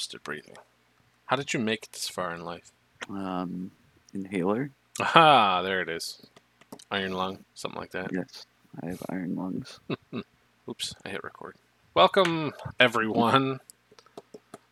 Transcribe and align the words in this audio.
literally 0.00 0.12
the 0.12 0.14
worst 0.14 0.14
at 0.14 0.24
breathing. 0.24 0.56
How 1.26 1.36
did 1.36 1.52
you 1.52 1.60
make 1.60 1.84
it 1.84 1.92
this 1.92 2.08
far 2.08 2.34
in 2.34 2.44
life? 2.44 2.72
Um, 3.08 3.70
inhaler. 4.14 4.70
Aha, 5.00 5.62
there 5.62 5.80
it 5.80 5.88
is. 5.88 6.26
Iron 6.90 7.12
lung, 7.12 7.44
something 7.54 7.80
like 7.80 7.92
that. 7.92 8.10
Yes, 8.12 8.46
I 8.82 8.86
have 8.88 9.02
iron 9.08 9.36
lungs. 9.36 9.80
Oops, 10.68 10.94
I 11.04 11.08
hit 11.08 11.24
record. 11.24 11.56
Welcome, 11.94 12.52
everyone, 12.78 13.60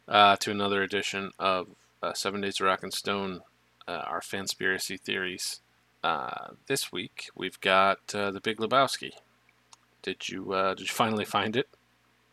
uh, 0.06 0.36
to 0.36 0.50
another 0.50 0.82
edition 0.82 1.32
of 1.38 1.68
uh, 2.02 2.12
Seven 2.12 2.40
Days 2.40 2.60
of 2.60 2.66
Rock 2.66 2.82
and 2.82 2.92
Stone, 2.92 3.40
uh, 3.86 4.02
our 4.06 4.20
Fanspiracy 4.20 5.00
Theories. 5.00 5.60
Uh, 6.04 6.50
this 6.68 6.92
week, 6.92 7.30
we've 7.34 7.60
got 7.60 7.98
uh, 8.14 8.30
The 8.30 8.40
Big 8.40 8.58
Lebowski. 8.58 9.12
Did 10.02 10.28
you 10.28 10.52
uh, 10.52 10.74
did 10.74 10.88
you 10.88 10.94
finally 10.94 11.24
find 11.24 11.56
it 11.56 11.68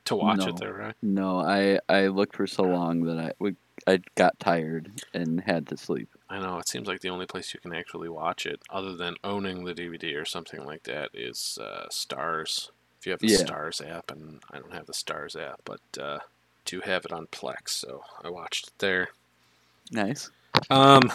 to 0.05 0.16
watch 0.16 0.38
No. 0.40 0.48
it 0.48 0.58
there, 0.58 0.73
right? 0.73 0.95
No, 1.02 1.40
I 1.40 1.80
I 1.90 2.08
looked 2.08 2.36
for 2.36 2.48
so 2.48 2.64
long 2.64 3.02
that 3.05 3.18
I 3.20 3.32
we, 3.40 3.55
I 3.88 4.02
got 4.16 4.40
tired 4.40 4.91
and 5.14 5.41
had 5.41 5.68
to 5.68 5.78
sleep. 5.78 6.09
I 6.30 6.40
know, 6.40 6.58
it 6.58 6.68
seems 6.68 6.88
like 6.88 7.02
the 7.02 7.09
only 7.09 7.26
place 7.28 7.54
you 7.54 7.59
can 7.59 7.73
actually 7.73 8.09
watch 8.09 8.45
it, 8.45 8.59
other 8.70 8.95
than 8.95 9.16
owning 9.23 9.64
the 9.66 9.73
DVD 9.76 10.20
or 10.20 10.26
something 10.26 10.66
like 10.66 10.84
that, 10.84 11.09
is 11.14 11.59
uh, 11.62 11.86
Starz. 11.92 12.70
If 13.00 13.06
you 13.06 13.12
have 13.12 13.20
the 13.20 13.28
Yeah. 13.28 13.38
Starz 13.44 13.88
app, 13.88 14.09
and 14.09 14.39
I 14.52 14.58
don't 14.59 14.73
have 14.73 14.88
the 14.88 14.94
Starz 14.94 15.36
app, 15.39 15.62
but 15.66 15.81
uh, 16.02 16.19
do 16.66 16.81
have 16.81 17.06
it 17.06 17.12
on 17.12 17.28
Plex, 17.28 17.69
so 17.69 18.03
I 18.23 18.30
watched 18.30 18.67
it 18.69 18.73
there. 18.80 19.09
Nice. 19.92 20.31
Um, 20.72 21.12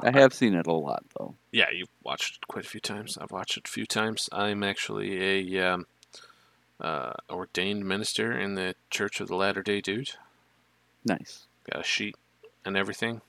I 0.00 0.10
have 0.12 0.34
seen 0.34 0.54
it 0.54 0.66
a 0.66 0.72
lot 0.72 1.04
though. 1.18 1.34
yeah, 1.52 1.70
you've 1.70 1.88
watched 2.02 2.36
it 2.36 2.48
quite 2.48 2.66
a 2.66 2.68
few 2.68 2.80
times. 2.80 3.16
I've 3.16 3.30
watched 3.30 3.56
it 3.56 3.66
a 3.68 3.70
few 3.70 3.86
times. 3.86 4.28
I'm 4.32 4.62
actually 4.62 5.54
a 5.56 5.72
um, 5.72 5.86
uh, 6.80 7.12
ordained 7.30 7.86
minister 7.86 8.32
in 8.32 8.54
the 8.54 8.74
Church 8.90 9.20
of 9.20 9.28
the 9.28 9.36
Latter 9.36 9.62
Day 9.62 9.80
Dude. 9.80 10.10
Nice. 11.04 11.46
Got 11.70 11.80
a 11.80 11.84
sheet 11.84 12.16
and 12.64 12.76
everything. 12.76 13.20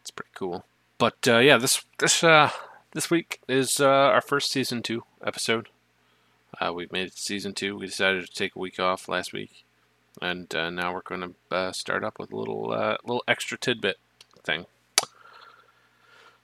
It's 0.00 0.10
pretty 0.10 0.30
cool. 0.34 0.64
But 0.98 1.26
uh, 1.26 1.38
yeah, 1.38 1.58
this 1.58 1.84
this 1.98 2.24
uh, 2.24 2.50
this 2.92 3.10
week 3.10 3.40
is 3.48 3.80
uh, 3.80 3.86
our 3.86 4.20
first 4.20 4.50
season 4.50 4.82
two 4.82 5.04
episode. 5.24 5.68
Uh, 6.60 6.72
we've 6.72 6.92
made 6.92 7.08
it 7.08 7.16
to 7.16 7.22
season 7.22 7.54
two. 7.54 7.76
We 7.76 7.86
decided 7.86 8.26
to 8.26 8.32
take 8.32 8.56
a 8.56 8.58
week 8.58 8.80
off 8.80 9.08
last 9.08 9.32
week, 9.32 9.64
and 10.20 10.52
uh, 10.54 10.70
now 10.70 10.92
we're 10.92 11.02
going 11.02 11.20
to 11.20 11.54
uh, 11.54 11.72
start 11.72 12.02
up 12.02 12.18
with 12.18 12.32
a 12.32 12.36
little 12.36 12.72
uh, 12.72 12.96
little 13.04 13.22
extra 13.28 13.58
tidbit 13.58 13.98
thing. 14.42 14.66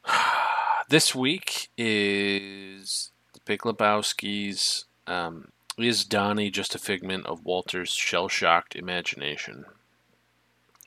this 0.88 1.14
week 1.14 1.68
is 1.76 3.10
the 3.32 3.40
Big 3.44 3.60
Lebowski's. 3.60 4.84
Um, 5.06 5.48
is 5.78 6.04
Donnie 6.04 6.50
just 6.50 6.74
a 6.74 6.78
figment 6.78 7.26
of 7.26 7.44
Walter's 7.44 7.90
shell-shocked 7.90 8.76
imagination? 8.76 9.64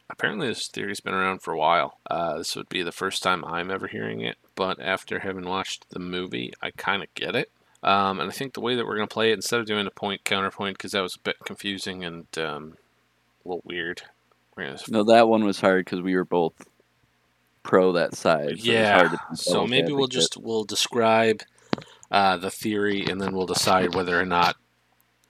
Apparently, 0.09 0.47
this 0.47 0.67
theory's 0.67 1.01
been 1.01 1.13
around 1.13 1.41
for 1.41 1.53
a 1.53 1.57
while. 1.57 1.99
Uh, 2.09 2.37
this 2.37 2.55
would 2.55 2.69
be 2.69 2.81
the 2.81 2.91
first 2.91 3.21
time 3.21 3.43
I'm 3.43 3.69
ever 3.69 3.87
hearing 3.87 4.21
it, 4.21 4.37
but 4.55 4.79
after 4.79 5.19
having 5.19 5.45
watched 5.45 5.89
the 5.89 5.99
movie, 5.99 6.53
I 6.61 6.71
kind 6.71 7.03
of 7.03 7.13
get 7.13 7.35
it. 7.35 7.51
Um, 7.83 8.19
and 8.19 8.29
I 8.29 8.33
think 8.33 8.53
the 8.53 8.61
way 8.61 8.75
that 8.75 8.85
we're 8.85 8.95
going 8.95 9.07
to 9.07 9.13
play 9.13 9.31
it, 9.31 9.35
instead 9.35 9.59
of 9.59 9.65
doing 9.65 9.85
a 9.85 9.91
point 9.91 10.23
counterpoint, 10.23 10.77
because 10.77 10.93
that 10.93 11.03
was 11.03 11.15
a 11.15 11.19
bit 11.19 11.35
confusing 11.45 12.05
and 12.05 12.25
um, 12.37 12.77
a 13.45 13.49
little 13.49 13.61
weird, 13.65 14.03
to 14.85 14.91
No, 14.91 15.03
that 15.03 15.27
one 15.27 15.43
was 15.43 15.59
hard 15.59 15.85
because 15.85 16.01
we 16.01 16.15
were 16.15 16.25
both 16.25 16.53
pro 17.63 17.91
that 17.91 18.15
side. 18.15 18.59
So 18.59 18.71
yeah. 18.71 18.95
hard 18.97 19.11
to 19.11 19.35
So 19.35 19.67
maybe 19.67 19.91
we'll 19.91 20.07
just 20.07 20.37
we'll 20.37 20.63
describe 20.63 21.43
uh, 22.09 22.37
the 22.37 22.49
theory, 22.49 23.05
and 23.05 23.21
then 23.21 23.35
we'll 23.35 23.45
decide 23.45 23.93
whether 23.93 24.19
or 24.19 24.25
not, 24.25 24.55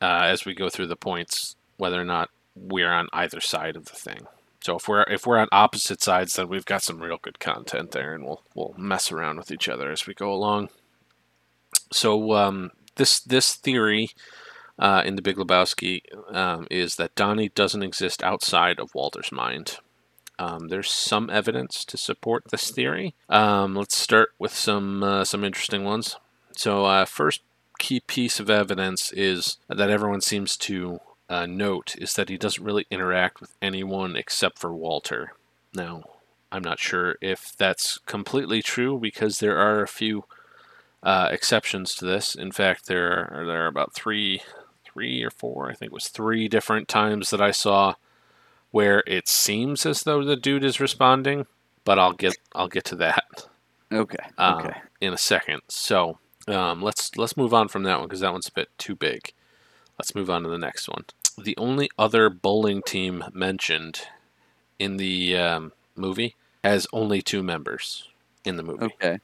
uh, 0.02 0.22
as 0.24 0.46
we 0.46 0.54
go 0.54 0.70
through 0.70 0.88
the 0.88 0.96
points, 0.96 1.56
whether 1.78 2.00
or 2.00 2.06
not 2.06 2.30
we're 2.56 2.92
on 2.92 3.08
either 3.14 3.40
side 3.40 3.76
of 3.76 3.86
the 3.86 3.96
thing. 3.96 4.28
So 4.62 4.76
if 4.76 4.88
we're 4.88 5.04
if 5.04 5.26
we're 5.26 5.38
on 5.38 5.48
opposite 5.52 6.02
sides, 6.02 6.36
then 6.36 6.50
we've 6.50 6.66
got 6.66 6.84
some 6.84 7.02
real 7.02 7.20
good 7.22 7.40
content 7.40 7.92
there, 7.92 8.14
and 8.14 8.26
we'll 8.26 8.44
we'll 8.56 8.76
mess 8.78 9.12
around 9.12 9.38
with 9.38 9.52
each 9.52 9.70
other 9.70 9.92
as 9.92 10.08
we 10.08 10.14
go 10.14 10.32
along. 10.32 10.70
So 11.92 12.34
um, 12.34 12.72
this 12.96 13.20
this 13.20 13.56
theory 13.56 14.10
uh, 14.80 15.04
in 15.06 15.16
the 15.16 15.22
Big 15.22 15.38
Lebowski 15.38 16.02
um, 16.34 16.68
is 16.70 16.96
that 16.96 17.16
Donnie 17.16 17.50
doesn't 17.50 17.84
exist 17.84 18.24
outside 18.24 18.80
of 18.80 18.94
Walter's 18.94 19.32
mind. 19.32 19.78
Um, 20.40 20.68
there's 20.68 20.92
some 20.92 21.30
evidence 21.30 21.84
to 21.86 21.98
support 21.98 22.44
this 22.52 22.70
theory. 22.70 23.16
Um, 23.30 23.76
let's 23.76 23.98
start 23.98 24.30
with 24.38 24.54
some 24.54 25.02
uh, 25.04 25.24
some 25.24 25.44
interesting 25.44 25.84
ones. 25.84 26.18
So, 26.56 26.86
uh, 26.86 27.06
first 27.06 27.42
key 27.78 28.00
piece 28.02 28.40
of 28.40 28.50
evidence 28.50 29.12
is 29.12 29.58
that 29.68 29.90
everyone 29.90 30.22
seems 30.22 30.58
to 30.58 31.00
uh, 31.30 31.46
note 31.46 31.96
is 31.98 32.14
that 32.14 32.30
he 32.30 32.38
doesn't 32.38 32.64
really 32.64 32.86
interact 32.90 33.42
with 33.42 33.54
anyone 33.62 34.16
except 34.16 34.60
for 34.60 34.74
Walter. 34.74 35.34
Now, 35.74 36.04
I'm 36.52 36.64
not 36.64 36.80
sure 36.80 37.18
if 37.22 37.54
that's 37.58 37.98
completely 38.06 38.62
true 38.62 38.98
because 39.00 39.40
there 39.40 39.58
are 39.58 39.82
a 39.82 39.88
few 39.88 40.24
uh, 41.04 41.28
exceptions 41.32 41.94
to 41.96 42.06
this. 42.06 42.36
In 42.36 42.52
fact, 42.52 42.88
there 42.88 43.30
are 43.32 43.46
there 43.46 43.64
are 43.66 43.68
about 43.68 43.94
three, 43.94 44.42
three 44.86 45.24
or 45.24 45.30
four. 45.30 45.70
I 45.70 45.74
think 45.74 45.92
it 45.92 45.94
was 45.94 46.08
three 46.08 46.48
different 46.48 46.88
times 46.88 47.30
that 47.30 47.42
I 47.42 47.52
saw 47.52 47.96
where 48.72 49.04
it 49.06 49.28
seems 49.28 49.86
as 49.86 50.04
though 50.04 50.24
the 50.24 50.36
dude 50.36 50.64
is 50.64 50.80
responding, 50.80 51.46
but 51.84 52.00
I'll 52.00 52.14
get 52.14 52.38
I'll 52.56 52.68
get 52.68 52.86
to 52.86 52.96
that 52.96 53.48
Okay. 53.92 54.26
uh, 54.38 54.62
okay. 54.64 54.80
in 55.02 55.14
a 55.14 55.18
second. 55.18 55.62
So 55.68 56.18
um, 56.48 56.82
let's 56.82 57.16
let's 57.18 57.38
move 57.38 57.54
on 57.54 57.68
from 57.68 57.84
that 57.84 58.00
one 58.00 58.08
because 58.08 58.22
that 58.22 58.32
one's 58.32 58.48
a 58.48 58.52
bit 58.52 58.70
too 58.78 58.96
big. 58.96 59.34
Let's 60.00 60.14
move 60.16 60.30
on 60.30 60.44
to 60.44 60.50
the 60.50 60.58
next 60.58 60.88
one. 60.88 61.06
The 61.38 61.56
only 61.58 61.90
other 61.98 62.30
bowling 62.30 62.82
team 62.84 63.24
mentioned 63.34 64.02
in 64.80 64.98
the 64.98 65.38
um, 65.38 65.72
movie 65.96 66.36
has 66.64 66.88
only 66.94 67.22
two 67.22 67.44
members 67.44 68.08
in 68.46 68.58
the 68.58 68.64
movie. 68.64 68.86
Okay. 68.86 69.20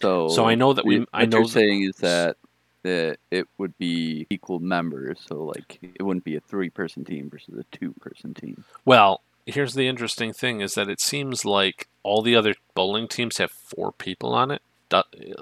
So 0.00 0.28
So 0.28 0.46
I 0.46 0.54
know 0.54 0.72
that 0.72 0.84
we- 0.84 1.00
what 1.00 1.08
I 1.12 1.24
know 1.26 1.38
you're 1.38 1.46
saying 1.48 1.82
is 1.82 1.96
that 1.96 2.36
that 2.82 3.18
it 3.30 3.48
would 3.56 3.76
be 3.78 4.26
equal 4.28 4.58
members. 4.58 5.18
So 5.26 5.44
like 5.44 5.78
it 5.82 6.02
wouldn't 6.02 6.24
be 6.24 6.36
a 6.36 6.40
three-person 6.40 7.04
team 7.04 7.30
versus 7.30 7.58
a 7.58 7.64
two-person 7.76 8.34
team. 8.34 8.64
Well, 8.84 9.22
here's 9.46 9.72
the 9.74 9.88
interesting 9.88 10.32
thing: 10.34 10.60
is 10.60 10.74
that 10.74 10.90
it 10.90 11.00
seems 11.00 11.44
like 11.46 11.88
all 12.02 12.20
the 12.20 12.36
other 12.36 12.54
bowling 12.74 13.08
teams 13.08 13.38
have 13.38 13.50
four 13.50 13.90
people 13.92 14.34
on 14.34 14.50
it. 14.50 14.60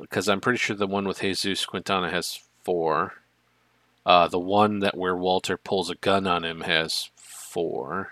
Because 0.00 0.28
I'm 0.28 0.40
pretty 0.40 0.58
sure 0.58 0.76
the 0.76 0.86
one 0.86 1.06
with 1.06 1.20
Jesus 1.20 1.66
Quintana 1.66 2.10
has 2.10 2.40
four. 2.62 3.14
Uh, 4.04 4.26
the 4.28 4.38
one 4.38 4.80
that 4.80 4.96
where 4.96 5.16
Walter 5.16 5.56
pulls 5.56 5.90
a 5.90 5.94
gun 5.94 6.26
on 6.26 6.44
him 6.44 6.62
has 6.62 7.10
four, 7.16 8.10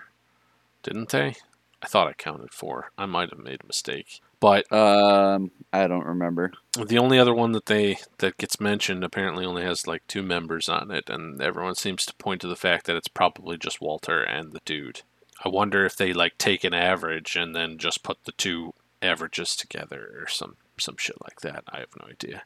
didn't 0.83 1.09
they? 1.09 1.35
I 1.81 1.87
thought 1.87 2.07
I 2.07 2.13
counted 2.13 2.53
four. 2.53 2.91
I 2.97 3.05
might 3.07 3.31
have 3.31 3.39
made 3.39 3.61
a 3.63 3.67
mistake. 3.67 4.21
But 4.39 4.71
Um, 4.71 5.51
I 5.73 5.87
don't 5.87 6.05
remember. 6.05 6.51
the 6.79 6.97
only 6.97 7.19
other 7.19 7.33
one 7.33 7.51
that 7.51 7.65
they 7.65 7.97
that 8.19 8.37
gets 8.37 8.59
mentioned 8.59 9.03
apparently 9.03 9.45
only 9.45 9.63
has 9.63 9.85
like 9.87 10.05
two 10.07 10.23
members 10.23 10.69
on 10.69 10.91
it, 10.91 11.09
and 11.09 11.41
everyone 11.41 11.75
seems 11.75 12.05
to 12.05 12.13
point 12.15 12.41
to 12.41 12.47
the 12.47 12.55
fact 12.55 12.85
that 12.85 12.95
it's 12.95 13.07
probably 13.07 13.57
just 13.57 13.81
Walter 13.81 14.21
and 14.23 14.51
the 14.51 14.61
dude. 14.65 15.01
I 15.43 15.49
wonder 15.49 15.85
if 15.85 15.95
they 15.95 16.13
like 16.13 16.37
take 16.37 16.63
an 16.63 16.73
average 16.73 17.35
and 17.35 17.55
then 17.55 17.77
just 17.77 18.03
put 18.03 18.23
the 18.25 18.31
two 18.31 18.73
averages 19.01 19.55
together 19.55 20.11
or 20.21 20.27
some 20.27 20.55
some 20.81 20.97
shit 20.97 21.17
like 21.23 21.41
that. 21.41 21.63
I 21.69 21.79
have 21.79 21.89
no 21.99 22.07
idea. 22.09 22.43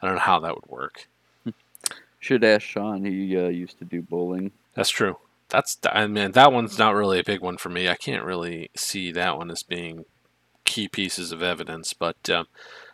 I 0.00 0.06
don't 0.06 0.16
know 0.16 0.20
how 0.22 0.40
that 0.40 0.54
would 0.54 0.66
work. 0.66 1.08
Should 2.18 2.44
ask 2.44 2.62
Sean. 2.62 3.04
He 3.04 3.36
uh, 3.36 3.48
used 3.48 3.78
to 3.80 3.84
do 3.84 4.00
bowling. 4.00 4.52
That's 4.74 4.90
true. 4.90 5.16
That's 5.48 5.76
I 5.90 6.06
mean 6.06 6.32
that 6.32 6.52
one's 6.52 6.78
not 6.78 6.94
really 6.94 7.18
a 7.18 7.24
big 7.24 7.40
one 7.40 7.56
for 7.56 7.68
me. 7.68 7.88
I 7.88 7.96
can't 7.96 8.24
really 8.24 8.70
see 8.76 9.10
that 9.12 9.36
one 9.36 9.50
as 9.50 9.62
being 9.64 10.04
key 10.64 10.86
pieces 10.88 11.32
of 11.32 11.42
evidence. 11.42 11.92
But 11.92 12.30
um, 12.30 12.46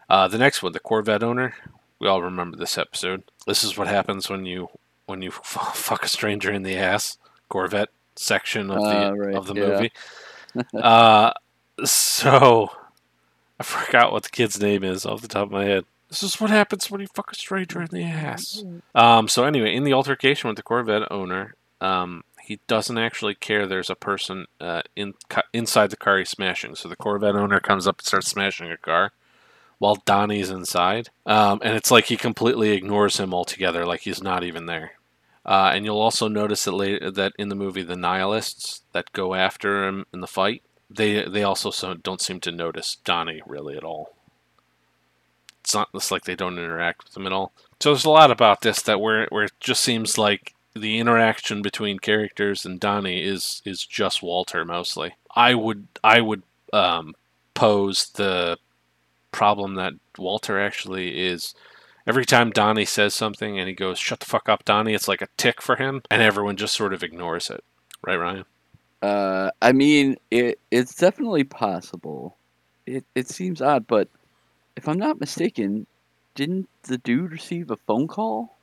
uh, 0.08 0.28
the 0.28 0.38
next 0.38 0.62
one, 0.62 0.72
the 0.72 0.80
Corvette 0.80 1.22
owner, 1.22 1.54
we 1.98 2.08
all 2.08 2.22
remember 2.22 2.56
this 2.56 2.78
episode. 2.78 3.22
This 3.46 3.62
is 3.62 3.76
what 3.76 3.86
happens 3.86 4.30
when 4.30 4.46
you 4.46 4.68
when 5.06 5.20
you 5.20 5.30
fuck 5.42 6.04
a 6.04 6.08
stranger 6.08 6.50
in 6.50 6.62
the 6.62 6.76
ass. 6.76 7.18
Corvette 7.48 7.90
section 8.16 8.70
of 8.70 8.82
the 8.82 9.08
Uh, 9.08 9.12
right, 9.12 9.34
of 9.34 9.46
the 9.46 9.54
yeah. 9.54 9.66
movie. 9.66 9.92
uh, 10.82 11.32
so 11.84 12.70
I 13.58 13.64
forgot 13.64 14.12
what 14.12 14.22
the 14.22 14.30
kid's 14.30 14.60
name 14.60 14.84
is 14.84 15.04
off 15.04 15.22
the 15.22 15.28
top 15.28 15.46
of 15.46 15.52
my 15.52 15.64
head. 15.64 15.84
This 16.08 16.22
is 16.22 16.40
what 16.40 16.50
happens 16.50 16.90
when 16.90 17.00
you 17.00 17.06
fuck 17.08 17.32
a 17.32 17.34
stranger 17.34 17.82
in 17.82 17.88
the 17.90 18.02
ass. 18.04 18.64
Um, 18.94 19.28
so 19.28 19.44
anyway, 19.44 19.74
in 19.74 19.84
the 19.84 19.92
altercation 19.92 20.48
with 20.48 20.56
the 20.56 20.62
Corvette 20.62 21.10
owner, 21.10 21.54
um, 21.80 22.24
he 22.42 22.60
doesn't 22.66 22.96
actually 22.96 23.34
care 23.34 23.66
there's 23.66 23.90
a 23.90 23.94
person 23.94 24.46
uh, 24.60 24.82
in 24.96 25.14
inside 25.52 25.90
the 25.90 25.96
car 25.96 26.18
he's 26.18 26.30
smashing. 26.30 26.74
So 26.76 26.88
the 26.88 26.96
Corvette 26.96 27.36
owner 27.36 27.60
comes 27.60 27.86
up 27.86 27.98
and 27.98 28.06
starts 28.06 28.28
smashing 28.28 28.70
a 28.70 28.78
car 28.78 29.12
while 29.78 29.96
Donnie's 30.06 30.50
inside, 30.50 31.10
um, 31.26 31.60
and 31.62 31.76
it's 31.76 31.90
like 31.90 32.06
he 32.06 32.16
completely 32.16 32.70
ignores 32.70 33.20
him 33.20 33.32
altogether, 33.32 33.84
like 33.86 34.00
he's 34.00 34.22
not 34.22 34.42
even 34.42 34.66
there. 34.66 34.92
Uh, 35.44 35.70
and 35.72 35.84
you'll 35.84 36.00
also 36.00 36.26
notice 36.26 36.64
that 36.64 36.72
later 36.72 37.10
that 37.10 37.32
in 37.38 37.48
the 37.48 37.54
movie, 37.54 37.82
the 37.82 37.96
nihilists 37.96 38.82
that 38.92 39.12
go 39.12 39.34
after 39.34 39.86
him 39.86 40.04
in 40.12 40.20
the 40.20 40.26
fight, 40.26 40.62
they 40.90 41.24
they 41.28 41.42
also 41.42 41.70
so, 41.70 41.94
don't 41.94 42.20
seem 42.20 42.40
to 42.40 42.52
notice 42.52 42.96
Donnie 43.04 43.42
really 43.46 43.76
at 43.76 43.84
all. 43.84 44.14
it's 45.60 45.74
not 45.74 45.88
it's 45.94 46.10
like 46.10 46.24
they 46.24 46.36
don't 46.36 46.58
interact 46.58 47.04
with 47.04 47.16
him 47.16 47.26
at 47.26 47.32
all. 47.32 47.52
So 47.80 47.90
there's 47.90 48.04
a 48.04 48.10
lot 48.10 48.30
about 48.30 48.62
this 48.62 48.82
that 48.82 49.00
where 49.00 49.26
where 49.30 49.44
it 49.44 49.52
just 49.60 49.82
seems 49.82 50.18
like 50.18 50.54
the 50.74 50.98
interaction 50.98 51.62
between 51.62 51.98
characters 51.98 52.64
and 52.64 52.80
Donnie 52.80 53.22
is 53.22 53.62
is 53.64 53.84
just 53.84 54.22
Walter 54.22 54.64
mostly. 54.64 55.14
I 55.34 55.54
would 55.54 55.88
I 56.02 56.20
would 56.20 56.42
um, 56.72 57.14
pose 57.54 58.10
the 58.10 58.58
problem 59.32 59.74
that 59.74 59.94
Walter 60.16 60.58
actually 60.58 61.20
is 61.26 61.54
every 62.06 62.24
time 62.24 62.50
Donnie 62.50 62.84
says 62.84 63.14
something 63.14 63.58
and 63.58 63.68
he 63.68 63.74
goes, 63.74 63.98
"Shut 63.98 64.20
the 64.20 64.26
fuck 64.26 64.48
up, 64.48 64.64
Donnie," 64.64 64.94
it's 64.94 65.08
like 65.08 65.22
a 65.22 65.28
tick 65.36 65.60
for 65.62 65.76
him, 65.76 66.02
and 66.10 66.22
everyone 66.22 66.56
just 66.56 66.74
sort 66.74 66.94
of 66.94 67.02
ignores 67.02 67.50
it. 67.50 67.62
Right, 68.02 68.16
Ryan? 68.16 68.44
Uh, 69.00 69.50
I 69.62 69.72
mean, 69.72 70.16
it 70.30 70.58
it's 70.70 70.94
definitely 70.94 71.44
possible. 71.44 72.36
It 72.86 73.04
it 73.14 73.28
seems 73.28 73.62
odd, 73.62 73.86
but 73.86 74.08
if 74.76 74.88
I'm 74.88 74.98
not 74.98 75.20
mistaken, 75.20 75.86
didn't 76.34 76.68
the 76.82 76.98
dude 76.98 77.32
receive 77.32 77.70
a 77.70 77.76
phone 77.76 78.08
call 78.08 78.56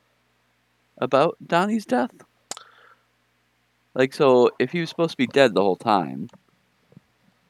about 0.98 1.38
Donnie's 1.46 1.86
death? 1.86 2.12
Like, 3.94 4.14
so 4.14 4.52
if 4.60 4.72
he 4.72 4.82
was 4.82 4.90
supposed 4.90 5.12
to 5.12 5.18
be 5.18 5.28
dead 5.28 5.54
the 5.54 5.62
whole 5.62 5.78
time, 5.78 6.30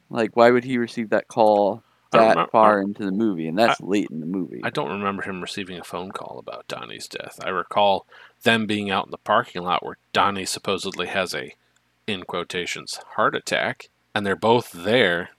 like, 0.09 0.35
why 0.35 0.51
would 0.51 0.63
he 0.63 0.77
receive 0.77 1.09
that 1.09 1.27
call 1.27 1.81
that 2.11 2.51
far 2.51 2.81
into 2.81 3.03
the 3.03 3.11
movie? 3.11 3.47
And 3.47 3.57
that's 3.57 3.81
late 3.81 4.09
in 4.11 4.19
the 4.19 4.25
movie. 4.25 4.61
I 4.63 4.69
don't 4.69 4.91
remember 4.91 5.23
him 5.23 5.41
receiving 5.41 5.79
a 5.79 5.83
phone 5.83 6.11
call 6.11 6.37
about 6.39 6.67
Donnie's 6.67 7.07
death. 7.07 7.39
I 7.43 7.49
recall 7.49 8.05
them 8.43 8.67
being 8.67 8.91
out 8.91 9.05
in 9.05 9.11
the 9.11 9.17
parking 9.17 9.63
lot 9.63 9.83
where 9.83 9.97
Donnie 10.13 10.45
supposedly 10.45 11.07
has 11.07 11.33
a, 11.33 11.55
in 12.07 12.23
quotations, 12.23 12.99
heart 13.15 13.35
attack, 13.35 13.89
and 14.13 14.25
they're 14.25 14.35
both 14.35 14.71
there. 14.71 15.29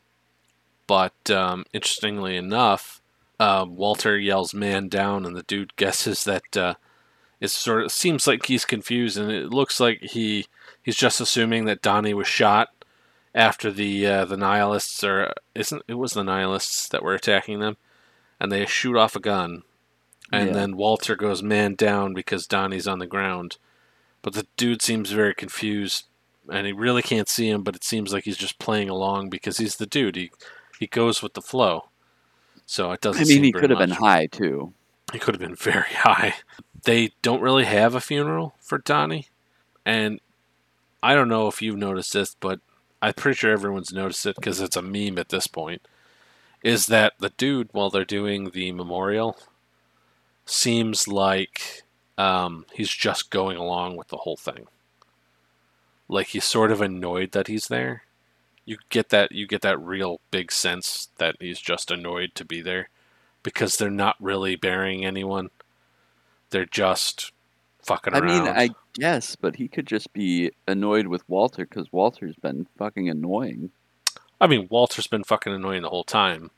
But 0.87 1.31
um, 1.31 1.65
interestingly 1.73 2.37
enough, 2.37 3.01
uh, 3.41 3.67
Walter 3.69 4.19
yells 4.19 4.55
"man 4.55 4.89
down," 4.89 5.25
and 5.27 5.37
the 5.37 5.43
dude 5.43 5.77
guesses 5.77 6.25
that 6.25 6.57
uh, 6.57 6.75
it 7.41 7.49
sort 7.49 7.85
of 7.85 7.93
seems 7.93 8.27
like 8.27 8.47
he's 8.47 8.65
confused, 8.65 9.19
and 9.19 9.31
it 9.31 9.51
looks 9.51 9.81
like 9.81 10.01
he 10.01 10.47
he's 10.83 10.97
just 10.97 11.21
assuming 11.21 11.65
that 11.65 11.83
Donnie 11.83 12.15
was 12.15 12.29
shot 12.29 12.69
after 13.35 13.71
the 13.71 14.07
uh, 14.07 14.25
the 14.25 14.37
nihilists 14.37 15.03
or 15.05 15.33
isn't 15.55 15.83
it 15.89 15.95
was 15.95 16.13
the 16.13 16.25
nihilists 16.25 16.89
that 16.89 17.03
were 17.03 17.15
attacking 17.15 17.59
them, 17.61 17.77
and 18.41 18.51
they 18.53 18.65
shoot 18.67 18.97
off 18.97 19.17
a 19.17 19.21
gun, 19.21 19.63
and 20.33 20.49
Yeah. 20.49 20.55
then 20.55 20.77
Walter 20.77 21.17
goes 21.17 21.43
man 21.43 21.75
down 21.75 22.15
because 22.15 22.47
Donnie's 22.47 22.87
on 22.89 23.01
the 23.01 23.07
ground, 23.07 23.59
but 24.23 24.35
the 24.35 24.47
dude 24.57 24.83
seems 24.83 25.11
very 25.11 25.35
confused, 25.35 26.05
and 26.51 26.67
he 26.67 26.73
really 26.73 27.03
can't 27.03 27.29
see 27.29 27.49
him, 27.49 27.63
but 27.63 27.77
it 27.77 27.85
seems 27.85 28.13
like 28.13 28.25
he's 28.25 28.37
just 28.37 28.59
playing 28.59 28.89
along 28.89 29.31
because 29.31 29.59
he's 29.59 29.77
the 29.77 29.87
dude. 29.87 30.17
He 30.17 30.31
he 30.79 30.87
goes 30.87 31.23
with 31.23 31.35
the 31.35 31.43
flow, 31.43 31.89
so 32.67 32.93
it 32.93 33.01
doesn't. 33.01 33.23
I 33.23 33.25
seem 33.25 33.43
mean, 33.43 33.45
he 33.45 33.53
could 33.53 33.71
have 33.71 33.79
been 33.79 33.91
high 33.91 34.27
too. 34.27 34.73
He 35.13 35.19
could 35.19 35.35
have 35.35 35.41
been 35.41 35.57
very 35.57 35.85
high. 35.93 36.35
They 36.85 37.11
don't 37.23 37.41
really 37.41 37.65
have 37.65 37.95
a 37.95 38.01
funeral 38.01 38.55
for 38.61 38.79
Donnie, 38.79 39.29
and 39.85 40.21
I 41.03 41.15
don't 41.15 41.29
know 41.29 41.49
if 41.49 41.63
you've 41.63 41.77
noticed 41.77 42.13
this, 42.13 42.37
but 42.39 42.61
I'm 43.03 43.15
pretty 43.15 43.37
sure 43.37 43.53
everyone's 43.53 43.93
noticed 43.93 44.27
it 44.27 44.37
because 44.37 44.61
it's 44.61 44.77
a 44.77 44.83
meme 44.83 45.19
at 45.19 45.29
this 45.29 45.47
point. 45.47 45.83
Is 46.63 46.87
that 46.87 47.13
the 47.19 47.31
dude 47.31 47.69
while 47.73 47.91
they're 47.91 48.05
doing 48.05 48.51
the 48.51 48.73
memorial 48.73 49.37
seems 50.47 51.07
like 51.07 51.83
um, 52.19 52.67
he's 52.73 52.91
just 52.91 53.31
going 53.31 53.57
along 53.57 53.97
with 53.97 54.09
the 54.09 54.19
whole 54.19 54.37
thing. 54.37 54.67
Like 56.09 56.29
he's 56.29 56.45
sort 56.45 56.71
of 56.71 56.81
annoyed 56.81 57.33
that 57.33 57.49
he's 57.49 57.69
there. 57.69 58.03
You 58.65 58.79
get 58.89 59.11
that 59.11 59.33
you 59.33 59.47
get 59.47 59.63
that 59.63 59.81
real 59.81 60.21
big 60.31 60.51
sense 60.51 61.09
that 61.19 61.37
he's 61.41 61.61
just 61.61 61.91
annoyed 61.91 62.33
to 62.35 62.45
be 62.45 62.61
there 62.61 62.89
because 63.43 63.77
they're 63.77 63.91
not 63.91 64.17
really 64.21 64.57
burying 64.57 65.05
anyone. 65.05 65.51
They're 66.51 66.65
just 66.65 67.33
fucking 67.83 68.15
around. 68.15 68.25
I 68.25 68.27
around. 68.27 68.45
mean, 68.45 68.55
I 68.55 68.71
guess, 68.95 69.37
but 69.37 69.57
he 69.57 69.69
could 69.69 69.87
just 69.87 70.13
be 70.13 70.51
annoyed 70.67 71.07
with 71.07 71.29
Walter 71.29 71.65
because 71.65 71.93
Walter's 71.93 72.37
been 72.37 72.67
fucking 72.77 73.09
annoying. 73.09 73.71
I 74.41 74.47
mean, 74.47 74.67
Walter's 74.71 75.07
been 75.07 75.25
fucking 75.25 75.53
annoying 75.55 75.83
the 75.83 75.91
whole 75.91 76.05
time, 76.05 76.51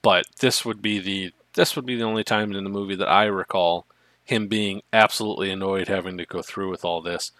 but 0.00 0.26
this 0.38 0.64
would 0.64 0.80
be 0.80 0.98
the 0.98 1.32
this 1.54 1.76
would 1.76 1.84
be 1.84 1.96
the 1.96 2.04
only 2.04 2.24
time 2.24 2.52
in 2.52 2.64
the 2.64 2.70
movie 2.70 2.96
that 2.96 3.08
I 3.08 3.24
recall 3.24 3.86
him 4.24 4.46
being 4.46 4.82
absolutely 4.92 5.50
annoyed 5.50 5.88
having 5.88 6.16
to 6.18 6.24
go 6.24 6.42
through 6.42 6.70
with 6.70 6.84
all 6.84 7.02
this, 7.02 7.32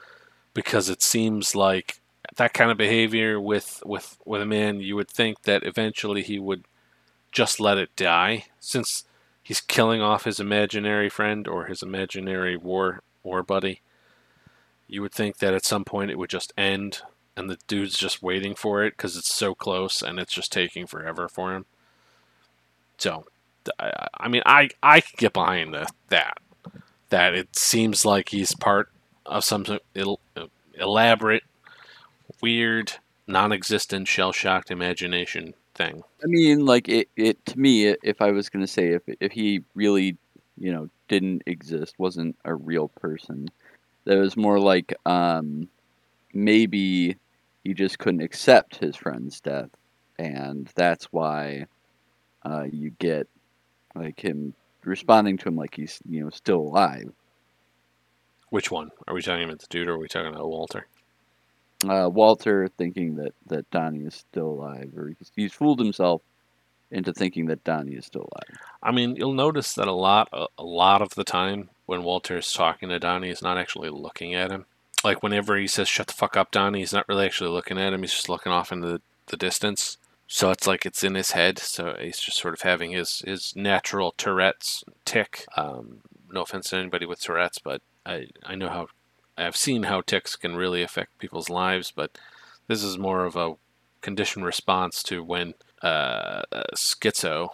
because 0.54 0.88
it 0.88 1.02
seems 1.02 1.54
like 1.54 2.00
that 2.36 2.54
kind 2.54 2.70
of 2.70 2.76
behavior 2.76 3.40
with 3.40 3.82
with 3.84 4.18
with 4.24 4.42
a 4.42 4.46
man, 4.46 4.80
you 4.80 4.96
would 4.96 5.08
think 5.08 5.42
that 5.42 5.64
eventually 5.64 6.22
he 6.22 6.38
would 6.38 6.64
just 7.30 7.60
let 7.60 7.78
it 7.78 7.94
die, 7.96 8.46
since 8.60 9.04
he's 9.42 9.60
killing 9.60 10.00
off 10.00 10.24
his 10.24 10.38
imaginary 10.40 11.08
friend 11.08 11.48
or 11.48 11.66
his 11.66 11.82
imaginary 11.82 12.56
war 12.56 13.02
war 13.22 13.42
buddy. 13.42 13.80
You 14.86 15.02
would 15.02 15.12
think 15.12 15.38
that 15.38 15.54
at 15.54 15.64
some 15.64 15.84
point 15.84 16.10
it 16.10 16.18
would 16.18 16.30
just 16.30 16.52
end 16.56 17.02
and 17.36 17.48
the 17.48 17.58
dude's 17.66 17.96
just 17.96 18.22
waiting 18.22 18.54
for 18.54 18.84
it 18.84 18.94
because 18.96 19.16
it's 19.16 19.34
so 19.34 19.54
close 19.54 20.02
and 20.02 20.18
it's 20.18 20.32
just 20.34 20.52
taking 20.52 20.86
forever 20.86 21.28
for 21.28 21.54
him. 21.54 21.64
So, 22.98 23.24
I, 23.78 24.08
I 24.20 24.28
mean, 24.28 24.42
I 24.44 24.68
I 24.82 25.00
can 25.00 25.14
get 25.16 25.32
behind 25.32 25.74
the, 25.74 25.88
that. 26.08 26.38
That 27.08 27.34
it 27.34 27.56
seems 27.56 28.04
like 28.04 28.30
he's 28.30 28.54
part 28.54 28.90
of 29.26 29.44
some 29.44 29.64
el- 29.96 30.20
elaborate, 30.78 31.44
weird, 32.40 32.92
non-existent, 33.26 34.08
shell-shocked 34.08 34.70
imagination 34.70 35.54
thing. 35.74 36.02
I 36.22 36.26
mean, 36.26 36.66
like 36.66 36.88
it, 36.88 37.08
it 37.16 37.44
to 37.46 37.58
me, 37.58 37.86
if 38.02 38.20
I 38.20 38.30
was 38.30 38.48
gonna 38.48 38.66
say 38.66 38.88
if 38.88 39.02
if 39.20 39.32
he 39.32 39.62
really, 39.74 40.16
you 40.58 40.72
know, 40.72 40.88
didn't 41.08 41.42
exist, 41.46 41.94
wasn't 41.98 42.36
a 42.44 42.54
real 42.54 42.88
person, 42.88 43.48
that 44.04 44.18
was 44.18 44.36
more 44.36 44.58
like 44.58 44.94
um, 45.06 45.68
maybe 46.34 47.16
he 47.64 47.74
just 47.74 47.98
couldn't 47.98 48.22
accept 48.22 48.76
his 48.76 48.96
friend's 48.96 49.40
death, 49.40 49.70
and 50.18 50.70
that's 50.74 51.06
why 51.06 51.66
uh, 52.44 52.66
you 52.70 52.90
get 52.98 53.28
like 53.94 54.20
him 54.20 54.54
responding 54.84 55.38
to 55.38 55.48
him 55.48 55.56
like 55.56 55.74
he's 55.74 56.00
you 56.08 56.24
know 56.24 56.30
still 56.30 56.60
alive. 56.60 57.12
Which 58.52 58.70
one 58.70 58.90
are 59.08 59.14
we 59.14 59.22
talking 59.22 59.44
about? 59.44 59.60
The 59.60 59.66
dude, 59.70 59.88
or 59.88 59.94
are 59.94 59.98
we 59.98 60.08
talking 60.08 60.28
about 60.28 60.46
Walter? 60.46 60.86
Uh, 61.88 62.10
Walter 62.12 62.68
thinking 62.68 63.16
that 63.16 63.32
that 63.46 63.70
Donnie 63.70 64.04
is 64.04 64.14
still 64.14 64.48
alive, 64.48 64.92
or 64.94 65.08
he's, 65.08 65.32
he's 65.34 65.54
fooled 65.54 65.78
himself 65.78 66.20
into 66.90 67.14
thinking 67.14 67.46
that 67.46 67.64
Donnie 67.64 67.94
is 67.94 68.04
still 68.04 68.28
alive. 68.30 68.60
I 68.82 68.92
mean, 68.92 69.16
you'll 69.16 69.32
notice 69.32 69.72
that 69.72 69.88
a 69.88 69.92
lot, 69.92 70.28
a, 70.34 70.48
a 70.58 70.64
lot 70.64 71.00
of 71.00 71.14
the 71.14 71.24
time 71.24 71.70
when 71.86 72.02
Walter 72.02 72.36
is 72.36 72.52
talking 72.52 72.90
to 72.90 72.98
Donnie, 72.98 73.28
he's 73.28 73.40
not 73.40 73.56
actually 73.56 73.88
looking 73.88 74.34
at 74.34 74.50
him. 74.50 74.66
Like 75.02 75.22
whenever 75.22 75.56
he 75.56 75.66
says 75.66 75.88
"shut 75.88 76.08
the 76.08 76.12
fuck 76.12 76.36
up, 76.36 76.50
Donnie," 76.50 76.80
he's 76.80 76.92
not 76.92 77.08
really 77.08 77.24
actually 77.24 77.48
looking 77.48 77.78
at 77.78 77.94
him. 77.94 78.02
He's 78.02 78.12
just 78.12 78.28
looking 78.28 78.52
off 78.52 78.70
into 78.70 78.86
the, 78.86 79.00
the 79.28 79.38
distance. 79.38 79.96
So 80.26 80.50
it's 80.50 80.66
like 80.66 80.84
it's 80.84 81.02
in 81.02 81.14
his 81.14 81.30
head. 81.30 81.58
So 81.58 81.96
he's 81.98 82.20
just 82.20 82.36
sort 82.36 82.52
of 82.52 82.60
having 82.60 82.90
his 82.90 83.22
his 83.26 83.56
natural 83.56 84.12
Tourette's 84.18 84.84
tick. 85.06 85.46
Um, 85.56 86.02
no 86.30 86.42
offense 86.42 86.68
to 86.68 86.76
anybody 86.76 87.06
with 87.06 87.22
Tourette's, 87.22 87.58
but 87.58 87.80
I 88.04 88.26
I 88.44 88.54
know 88.54 88.68
how 88.68 88.88
I've 89.36 89.56
seen 89.56 89.84
how 89.84 90.00
ticks 90.00 90.36
can 90.36 90.56
really 90.56 90.82
affect 90.82 91.18
people's 91.18 91.50
lives. 91.50 91.92
But 91.94 92.18
this 92.68 92.82
is 92.82 92.98
more 92.98 93.24
of 93.24 93.36
a 93.36 93.54
conditioned 94.00 94.44
response 94.44 95.02
to 95.04 95.22
when 95.22 95.54
uh, 95.82 96.42
schizo 96.76 97.50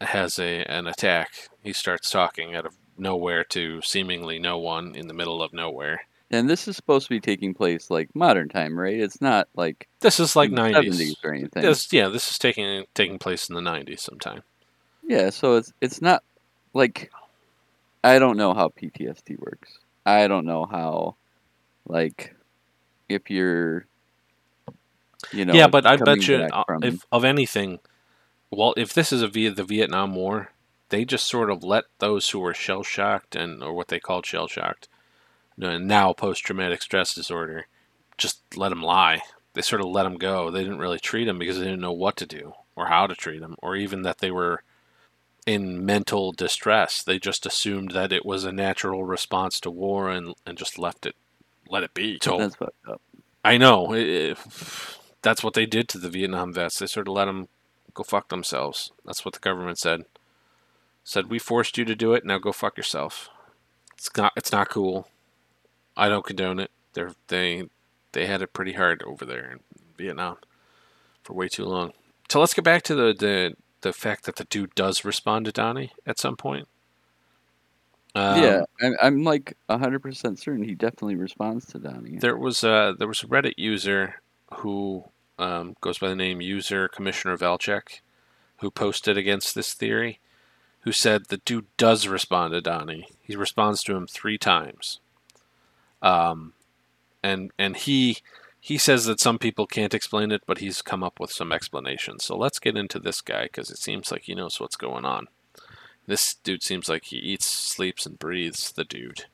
has 0.00 0.38
a 0.38 0.64
an 0.64 0.86
attack. 0.86 1.48
He 1.62 1.72
starts 1.72 2.10
talking 2.10 2.54
out 2.54 2.66
of 2.66 2.74
nowhere 2.98 3.44
to 3.44 3.80
seemingly 3.82 4.38
no 4.38 4.58
one 4.58 4.94
in 4.94 5.08
the 5.08 5.14
middle 5.14 5.42
of 5.42 5.52
nowhere. 5.52 6.02
And 6.30 6.48
this 6.48 6.66
is 6.66 6.76
supposed 6.76 7.06
to 7.06 7.10
be 7.10 7.20
taking 7.20 7.52
place 7.52 7.90
like 7.90 8.14
modern 8.14 8.48
time, 8.48 8.78
right? 8.78 8.98
It's 8.98 9.20
not 9.20 9.48
like 9.54 9.86
This 10.00 10.18
is 10.18 10.34
like 10.34 10.50
nineties. 10.50 10.98
70s 10.98 11.24
or 11.24 11.34
anything. 11.34 11.62
This 11.62 11.92
yeah, 11.92 12.08
this 12.08 12.30
is 12.30 12.38
taking 12.38 12.84
taking 12.94 13.18
place 13.18 13.48
in 13.48 13.54
the 13.54 13.60
nineties 13.60 14.00
sometime. 14.00 14.42
Yeah, 15.06 15.30
so 15.30 15.56
it's 15.56 15.72
it's 15.80 16.00
not 16.00 16.22
like 16.72 17.10
I 18.02 18.18
don't 18.18 18.36
know 18.36 18.54
how 18.54 18.68
PTSD 18.68 19.38
works. 19.38 19.78
I 20.04 20.28
don't 20.28 20.46
know 20.46 20.66
how 20.66 21.16
like 21.86 22.34
if 23.08 23.30
you're 23.30 23.86
you 25.32 25.44
know 25.44 25.56
yeah, 25.56 25.66
but 25.68 25.86
I 25.86 25.96
bet 25.96 26.28
you 26.28 26.46
uh, 26.52 26.64
from- 26.66 26.82
if 26.82 27.04
of 27.12 27.24
anything, 27.24 27.80
well, 28.50 28.74
if 28.76 28.92
this 28.94 29.12
is 29.12 29.22
a 29.22 29.28
via 29.28 29.50
the 29.52 29.64
Vietnam 29.64 30.14
War, 30.14 30.50
they 30.90 31.04
just 31.04 31.26
sort 31.26 31.50
of 31.50 31.64
let 31.64 31.84
those 31.98 32.30
who 32.30 32.40
were 32.40 32.54
shell 32.54 32.82
shocked 32.82 33.36
and 33.36 33.62
or 33.62 33.72
what 33.72 33.88
they 33.88 34.00
called 34.00 34.26
shell 34.26 34.48
shocked, 34.48 34.88
now 35.56 36.12
post 36.12 36.44
traumatic 36.44 36.82
stress 36.82 37.14
disorder, 37.14 37.66
just 38.18 38.40
let 38.56 38.70
them 38.70 38.82
lie. 38.82 39.22
They 39.54 39.62
sort 39.62 39.82
of 39.82 39.88
let 39.88 40.04
them 40.04 40.16
go. 40.16 40.50
They 40.50 40.62
didn't 40.64 40.78
really 40.78 40.98
treat 41.00 41.26
them 41.26 41.38
because 41.38 41.58
they 41.58 41.64
didn't 41.64 41.80
know 41.80 41.92
what 41.92 42.16
to 42.18 42.26
do 42.26 42.54
or 42.76 42.86
how 42.86 43.06
to 43.06 43.14
treat 43.14 43.40
them, 43.40 43.56
or 43.62 43.76
even 43.76 44.02
that 44.02 44.18
they 44.18 44.30
were 44.30 44.62
in 45.46 45.84
mental 45.84 46.32
distress. 46.32 47.02
They 47.02 47.18
just 47.18 47.46
assumed 47.46 47.90
that 47.92 48.12
it 48.12 48.24
was 48.24 48.44
a 48.44 48.52
natural 48.52 49.04
response 49.04 49.60
to 49.60 49.70
war 49.70 50.08
and 50.10 50.34
and 50.46 50.56
just 50.58 50.78
left 50.78 51.06
it, 51.06 51.16
let 51.68 51.82
it 51.82 51.94
be. 51.94 52.18
So 52.22 52.38
that's 52.38 52.56
fucked 52.56 52.88
up. 52.88 53.00
I 53.44 53.58
know. 53.58 53.92
It, 53.92 54.08
it- 54.08 54.38
that's 55.22 55.44
what 55.44 55.54
they 55.54 55.66
did 55.66 55.88
to 55.90 55.98
the 55.98 56.08
Vietnam 56.10 56.52
vets. 56.52 56.80
They 56.80 56.86
sort 56.88 57.06
of 57.06 57.14
let 57.14 57.26
them 57.26 57.46
go 57.94 58.02
fuck 58.02 58.28
themselves. 58.28 58.90
That's 59.04 59.24
what 59.24 59.34
the 59.34 59.40
government 59.40 59.78
said. 59.78 60.04
Said 61.04 61.30
we 61.30 61.38
forced 61.38 61.78
you 61.78 61.84
to 61.84 61.94
do 61.94 62.12
it. 62.12 62.24
Now 62.24 62.38
go 62.38 62.50
fuck 62.50 62.76
yourself. 62.76 63.28
It's 63.96 64.10
not. 64.16 64.32
It's 64.36 64.50
not 64.50 64.68
cool. 64.68 65.06
I 65.96 66.08
don't 66.08 66.24
condone 66.24 66.58
it. 66.58 66.72
They're, 66.94 67.12
they 67.28 67.68
they 68.10 68.26
had 68.26 68.42
it 68.42 68.52
pretty 68.52 68.72
hard 68.72 69.02
over 69.04 69.24
there 69.24 69.48
in 69.52 69.60
Vietnam 69.96 70.38
for 71.22 71.34
way 71.34 71.48
too 71.48 71.64
long. 71.66 71.92
So 72.28 72.40
let's 72.40 72.54
get 72.54 72.64
back 72.64 72.82
to 72.84 72.94
the 72.96 73.14
the, 73.16 73.54
the 73.82 73.92
fact 73.92 74.24
that 74.24 74.36
the 74.36 74.44
dude 74.44 74.74
does 74.74 75.04
respond 75.04 75.44
to 75.44 75.52
Donnie 75.52 75.92
at 76.06 76.18
some 76.18 76.36
point. 76.36 76.66
Um, 78.14 78.42
yeah, 78.42 78.62
I'm, 78.80 78.96
I'm 79.00 79.24
like 79.24 79.56
hundred 79.70 80.00
percent 80.00 80.38
certain 80.38 80.64
he 80.64 80.74
definitely 80.74 81.16
responds 81.16 81.66
to 81.66 81.78
Donnie. 81.78 82.18
There 82.18 82.36
was 82.36 82.62
a 82.62 82.94
there 82.98 83.08
was 83.08 83.22
a 83.22 83.26
Reddit 83.26 83.54
user 83.56 84.16
who 84.56 85.04
um, 85.38 85.76
goes 85.80 85.98
by 85.98 86.08
the 86.08 86.16
name 86.16 86.40
user 86.40 86.88
Commissioner 86.88 87.36
Valchek, 87.36 88.00
who 88.60 88.70
posted 88.70 89.16
against 89.16 89.54
this 89.54 89.72
theory, 89.72 90.20
who 90.80 90.92
said 90.92 91.26
the 91.26 91.38
dude 91.38 91.66
does 91.76 92.06
respond 92.06 92.52
to 92.52 92.60
Donnie. 92.60 93.08
He 93.22 93.34
responds 93.34 93.82
to 93.84 93.96
him 93.96 94.06
three 94.06 94.36
times. 94.36 95.00
Um, 96.02 96.52
and 97.22 97.50
and 97.58 97.76
he 97.76 98.18
he 98.64 98.78
says 98.78 99.06
that 99.06 99.18
some 99.18 99.40
people 99.40 99.66
can't 99.66 99.92
explain 99.92 100.30
it, 100.30 100.42
but 100.46 100.58
he's 100.58 100.82
come 100.82 101.02
up 101.02 101.18
with 101.18 101.32
some 101.32 101.50
explanations. 101.50 102.22
So 102.22 102.36
let's 102.36 102.60
get 102.60 102.76
into 102.76 103.00
this 103.00 103.20
guy 103.20 103.42
because 103.42 103.70
it 103.70 103.78
seems 103.78 104.12
like 104.12 104.22
he 104.22 104.36
knows 104.36 104.60
what's 104.60 104.76
going 104.76 105.04
on. 105.04 105.26
This 106.06 106.34
dude 106.34 106.62
seems 106.62 106.88
like 106.88 107.06
he 107.06 107.16
eats, 107.16 107.44
sleeps, 107.44 108.06
and 108.06 108.20
breathes. 108.20 108.70
The 108.70 108.84
dude. 108.84 109.24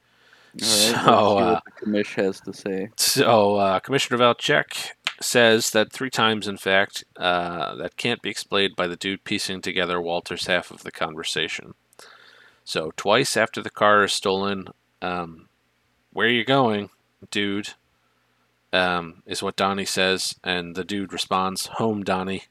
Right, 0.54 0.62
so, 0.62 1.38
uh, 1.38 1.60
the 1.66 1.86
commish 1.86 2.14
has 2.14 2.40
to 2.40 2.54
say. 2.54 2.88
So 2.96 3.56
uh, 3.56 3.80
Commissioner 3.80 4.18
Valchek 4.18 4.92
says 5.20 5.70
that 5.70 5.92
three 5.92 6.08
times, 6.08 6.48
in 6.48 6.56
fact, 6.56 7.04
uh, 7.18 7.74
that 7.74 7.98
can't 7.98 8.22
be 8.22 8.30
explained 8.30 8.76
by 8.76 8.86
the 8.86 8.96
dude 8.96 9.24
piecing 9.24 9.60
together 9.60 10.00
Walter's 10.00 10.46
half 10.46 10.70
of 10.70 10.84
the 10.84 10.90
conversation. 10.90 11.74
So 12.64 12.92
twice 12.96 13.36
after 13.36 13.60
the 13.60 13.68
car 13.68 14.04
is 14.04 14.14
stolen, 14.14 14.68
um, 15.02 15.50
where 16.14 16.28
are 16.28 16.30
you 16.30 16.46
going, 16.46 16.88
dude? 17.30 17.74
Um, 18.72 19.22
is 19.24 19.42
what 19.42 19.56
Donnie 19.56 19.86
says, 19.86 20.36
and 20.44 20.74
the 20.74 20.84
dude 20.84 21.12
responds, 21.12 21.66
"Home, 21.66 22.04
Donnie." 22.04 22.44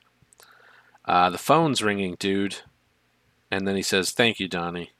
Uh, 1.06 1.30
the 1.30 1.38
phone's 1.38 1.84
ringing, 1.84 2.16
dude, 2.20 2.58
and 3.52 3.68
then 3.68 3.76
he 3.76 3.84
says, 3.84 4.12
"Thank 4.12 4.40
you, 4.40 4.48
Donnie." 4.48 4.92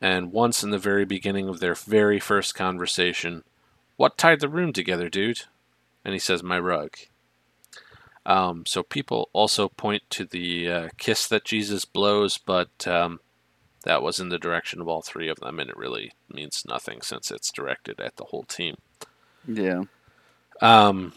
And 0.00 0.32
once 0.32 0.62
in 0.62 0.70
the 0.70 0.78
very 0.78 1.06
beginning 1.06 1.48
of 1.48 1.60
their 1.60 1.74
very 1.74 2.20
first 2.20 2.54
conversation, 2.54 3.42
what 3.96 4.18
tied 4.18 4.40
the 4.40 4.50
room 4.50 4.72
together, 4.72 5.08
dude? 5.08 5.44
And 6.04 6.12
he 6.12 6.18
says, 6.18 6.42
My 6.42 6.58
rug. 6.58 6.96
Um, 8.26 8.64
so 8.66 8.82
people 8.82 9.30
also 9.32 9.68
point 9.68 10.02
to 10.10 10.24
the 10.24 10.70
uh, 10.70 10.88
kiss 10.98 11.26
that 11.28 11.44
Jesus 11.46 11.84
blows, 11.84 12.38
but 12.38 12.86
um, 12.86 13.20
that 13.84 14.02
was 14.02 14.18
in 14.18 14.30
the 14.30 14.38
direction 14.38 14.80
of 14.80 14.88
all 14.88 15.02
three 15.02 15.28
of 15.28 15.40
them, 15.40 15.58
and 15.58 15.70
it 15.70 15.76
really 15.76 16.12
means 16.32 16.64
nothing 16.66 17.00
since 17.02 17.30
it's 17.30 17.52
directed 17.52 18.00
at 18.00 18.16
the 18.16 18.24
whole 18.24 18.44
team. 18.44 18.76
Yeah. 19.46 19.84
Um, 20.64 21.12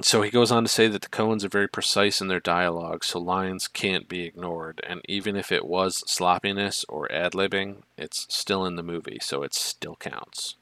so 0.00 0.22
he 0.22 0.30
goes 0.30 0.52
on 0.52 0.62
to 0.62 0.68
say 0.68 0.86
that 0.86 1.02
the 1.02 1.08
Coens 1.08 1.42
are 1.42 1.48
very 1.48 1.66
precise 1.66 2.20
in 2.20 2.28
their 2.28 2.38
dialogue, 2.38 3.02
so 3.02 3.18
lines 3.18 3.66
can't 3.66 4.08
be 4.08 4.22
ignored. 4.22 4.80
And 4.88 5.00
even 5.08 5.34
if 5.34 5.50
it 5.50 5.66
was 5.66 6.08
sloppiness 6.08 6.84
or 6.88 7.10
ad 7.10 7.32
libbing, 7.32 7.82
it's 7.98 8.26
still 8.32 8.64
in 8.64 8.76
the 8.76 8.84
movie, 8.84 9.18
so 9.20 9.42
it 9.42 9.54
still 9.54 9.96
counts. 9.96 10.54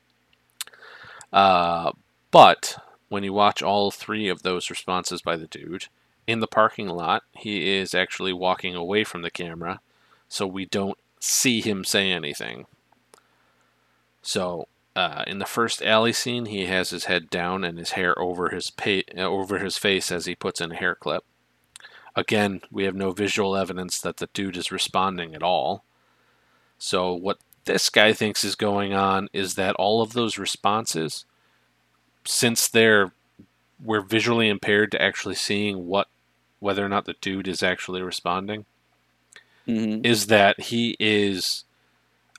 Uh, 1.30 1.92
but 2.30 2.78
when 3.10 3.24
you 3.24 3.34
watch 3.34 3.62
all 3.62 3.90
three 3.90 4.28
of 4.30 4.42
those 4.42 4.70
responses 4.70 5.20
by 5.20 5.36
the 5.36 5.46
dude, 5.46 5.84
in 6.26 6.40
the 6.40 6.46
parking 6.46 6.88
lot, 6.88 7.24
he 7.32 7.76
is 7.76 7.92
actually 7.92 8.32
walking 8.32 8.74
away 8.74 9.04
from 9.04 9.20
the 9.20 9.30
camera, 9.30 9.80
so 10.30 10.46
we 10.46 10.64
don't 10.64 10.98
see 11.20 11.60
him 11.60 11.84
say 11.84 12.10
anything. 12.10 12.64
So 14.22 14.66
uh, 14.98 15.22
in 15.28 15.38
the 15.38 15.46
first 15.46 15.80
alley 15.80 16.12
scene, 16.12 16.46
he 16.46 16.66
has 16.66 16.90
his 16.90 17.04
head 17.04 17.30
down 17.30 17.62
and 17.62 17.78
his 17.78 17.90
hair 17.92 18.18
over 18.18 18.48
his 18.48 18.68
pa- 18.68 19.02
over 19.16 19.60
his 19.60 19.78
face 19.78 20.10
as 20.10 20.26
he 20.26 20.34
puts 20.34 20.60
in 20.60 20.72
a 20.72 20.76
hair 20.76 20.96
clip. 20.96 21.22
Again, 22.16 22.62
we 22.68 22.82
have 22.82 22.96
no 22.96 23.12
visual 23.12 23.56
evidence 23.56 24.00
that 24.00 24.16
the 24.16 24.28
dude 24.32 24.56
is 24.56 24.72
responding 24.72 25.36
at 25.36 25.42
all. 25.42 25.84
So 26.78 27.14
what 27.14 27.38
this 27.64 27.90
guy 27.90 28.12
thinks 28.12 28.42
is 28.42 28.56
going 28.56 28.92
on 28.92 29.28
is 29.32 29.54
that 29.54 29.76
all 29.76 30.02
of 30.02 30.14
those 30.14 30.36
responses, 30.36 31.24
since 32.24 32.66
they're 32.66 33.12
we're 33.80 34.00
visually 34.00 34.48
impaired 34.48 34.90
to 34.90 35.00
actually 35.00 35.36
seeing 35.36 35.86
what 35.86 36.08
whether 36.58 36.84
or 36.84 36.88
not 36.88 37.04
the 37.04 37.14
dude 37.20 37.46
is 37.46 37.62
actually 37.62 38.02
responding, 38.02 38.66
hmm 39.66 40.00
is 40.02 40.26
that 40.26 40.60
he 40.60 40.96
is 40.98 41.62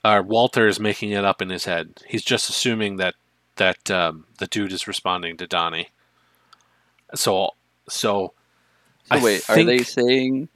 uh, 0.04 0.22
Walter 0.24 0.66
is 0.66 0.80
making 0.80 1.10
it 1.10 1.24
up 1.24 1.42
in 1.42 1.50
his 1.50 1.64
head. 1.64 2.02
He's 2.08 2.24
just 2.24 2.48
assuming 2.48 2.96
that 2.96 3.14
that 3.56 3.90
um, 3.90 4.26
the 4.38 4.46
dude 4.46 4.72
is 4.72 4.88
responding 4.88 5.36
to 5.38 5.46
Donnie. 5.46 5.88
So 7.14 7.50
so 7.88 8.32
So 9.04 9.18
wait, 9.18 9.44
are 9.48 9.62
they 9.62 9.82
saying 9.84 10.48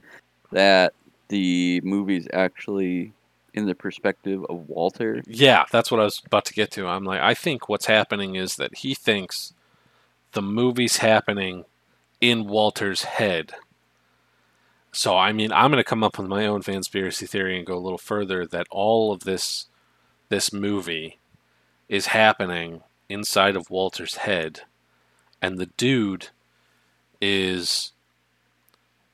that 0.51 0.93
the 1.29 1.81
movie's 1.81 2.27
actually 2.33 3.13
in 3.53 3.65
the 3.65 3.75
perspective 3.75 4.45
of 4.49 4.69
Walter? 4.69 5.23
yeah, 5.25 5.65
that's 5.71 5.91
what 5.91 5.99
I 5.99 6.03
was 6.03 6.21
about 6.25 6.45
to 6.45 6.53
get 6.53 6.71
to. 6.71 6.87
I'm 6.87 7.05
like, 7.05 7.21
I 7.21 7.33
think 7.33 7.69
what's 7.69 7.85
happening 7.87 8.35
is 8.35 8.55
that 8.57 8.77
he 8.77 8.93
thinks 8.93 9.53
the 10.33 10.41
movie's 10.41 10.97
happening 10.97 11.65
in 12.21 12.47
Walter's 12.47 13.03
head. 13.03 13.53
So 14.95 15.17
I 15.17 15.33
mean, 15.33 15.51
I'm 15.51 15.71
going 15.71 15.83
to 15.83 15.87
come 15.89 16.03
up 16.05 16.17
with 16.17 16.27
my 16.27 16.47
own 16.47 16.63
conspiracy 16.63 17.25
theory 17.27 17.57
and 17.57 17.67
go 17.67 17.75
a 17.77 17.79
little 17.79 17.97
further 17.97 18.45
that 18.47 18.65
all 18.71 19.11
of 19.11 19.21
this 19.25 19.67
this 20.29 20.53
movie 20.53 21.19
is 21.89 22.07
happening 22.07 22.81
inside 23.09 23.55
of 23.55 23.69
Walter's 23.69 24.15
head 24.15 24.61
and 25.41 25.57
the 25.59 25.67
dude 25.77 26.29
is 27.21 27.91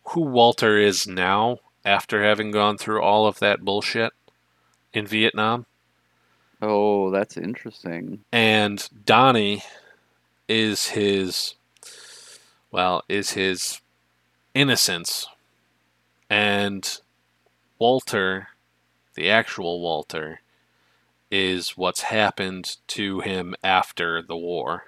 who 0.09 0.21
Walter 0.21 0.77
is 0.77 1.05
now 1.07 1.57
after 1.83 2.23
having 2.23 2.51
gone 2.51 2.77
through 2.77 3.01
all 3.01 3.25
of 3.27 3.39
that 3.39 3.61
bullshit 3.65 4.13
in 4.93 5.05
Vietnam 5.07 5.65
Oh, 6.61 7.09
that's 7.09 7.37
interesting. 7.37 8.23
and 8.31 8.87
Donnie 9.03 9.63
is 10.47 10.89
his 10.89 11.55
well 12.71 13.03
is 13.09 13.31
his 13.31 13.81
innocence 14.53 15.27
and 16.31 16.99
Walter 17.77 18.47
the 19.15 19.29
actual 19.29 19.81
Walter 19.81 20.39
is 21.29 21.77
what's 21.77 22.01
happened 22.01 22.77
to 22.87 23.19
him 23.19 23.53
after 23.63 24.21
the 24.21 24.37
war 24.37 24.85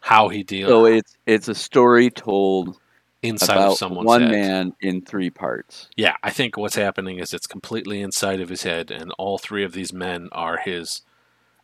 how 0.00 0.28
he 0.28 0.42
deals 0.42 0.70
So 0.70 0.86
it's 0.86 1.16
it's 1.26 1.48
a 1.48 1.54
story 1.54 2.10
told 2.10 2.80
inside 3.22 3.56
of 3.56 3.62
about 3.64 3.76
someone's 3.76 4.06
one 4.06 4.22
head. 4.22 4.30
man 4.30 4.72
in 4.80 5.02
three 5.02 5.30
parts. 5.30 5.88
Yeah, 5.96 6.16
I 6.22 6.30
think 6.30 6.56
what's 6.56 6.76
happening 6.76 7.18
is 7.18 7.34
it's 7.34 7.46
completely 7.46 8.00
inside 8.00 8.40
of 8.40 8.48
his 8.48 8.62
head, 8.62 8.90
and 8.90 9.12
all 9.18 9.38
three 9.38 9.64
of 9.64 9.72
these 9.72 9.92
men 9.92 10.28
are 10.32 10.58
his 10.58 11.02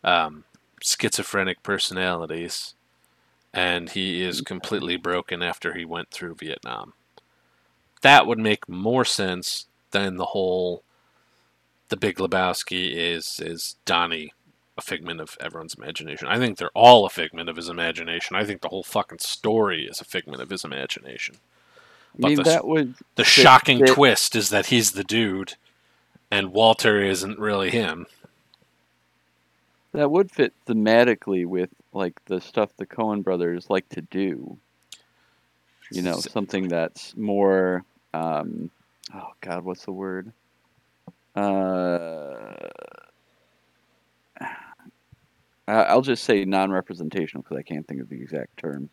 um, 0.03 0.45
schizophrenic 0.83 1.62
personalities, 1.62 2.75
and 3.53 3.91
he 3.91 4.23
is 4.23 4.41
completely 4.41 4.97
broken 4.97 5.43
after 5.43 5.75
he 5.75 5.85
went 5.85 6.11
through 6.11 6.35
Vietnam. 6.35 6.93
That 8.04 8.26
would 8.26 8.38
make 8.38 8.68
more 8.68 9.06
sense 9.06 9.64
than 9.90 10.18
the 10.18 10.26
whole. 10.26 10.82
The 11.88 11.96
Big 11.96 12.16
Lebowski 12.18 12.92
is 12.94 13.40
is 13.40 13.76
Donnie 13.87 14.34
a 14.76 14.82
figment 14.82 15.23
of 15.23 15.38
everyone's 15.40 15.73
imagination. 15.75 16.28
I 16.28 16.37
think 16.38 16.58
they're 16.58 16.70
all 16.75 17.06
a 17.06 17.11
figment 17.11 17.49
of 17.49 17.56
his 17.56 17.70
imagination. 17.70 18.37
I 18.37 18.44
think 18.44 18.61
the 18.61 18.68
whole 18.68 18.82
fucking 18.82 19.20
story 19.20 19.87
is 19.87 20.00
a 20.02 20.04
figment 20.04 20.42
of 20.42 20.50
his 20.50 20.64
imagination. 20.64 21.37
I 21.37 22.18
But 22.18 22.28
mean, 22.28 22.37
the- 22.37 22.42
that 22.42 22.66
would 22.66 22.94
The 23.14 23.25
Fit- 23.25 23.42
shocking 23.42 23.78
fit- 23.78 23.94
twist 23.94 24.37
is 24.37 24.50
that 24.50 24.66
he's 24.66 24.92
the 24.92 25.04
dude, 25.04 25.54
and 26.30 26.52
Walter 26.52 27.00
isn't 27.00 27.38
really 27.38 27.70
him. 27.70 28.06
that 29.92 30.11
would 30.11 30.30
fit 30.30 30.52
thematically 30.66 31.46
with 31.46 31.70
like 31.94 32.23
the 32.26 32.40
stuff 32.40 32.76
the 32.76 32.84
Coen 32.87 33.23
brothers 33.23 33.70
like 33.70 33.88
to 33.90 34.02
do. 34.02 34.58
You 35.90 36.02
know, 36.02 36.18
something 36.20 36.68
that's 36.68 37.16
more. 37.16 37.84
Um, 38.14 38.71
oh 39.12 39.33
God, 39.40 39.64
what's 39.64 39.85
the 39.85 39.92
word? 39.92 40.33
Uh, 41.35 42.54
I'll 45.68 46.02
just 46.02 46.25
say 46.25 46.44
non-representational 46.44 47.42
because 47.42 47.56
I 47.56 47.62
can't 47.62 47.87
think 47.88 48.00
of 48.00 48.09
the 48.09 48.21
exact 48.21 48.56
term. 48.59 48.88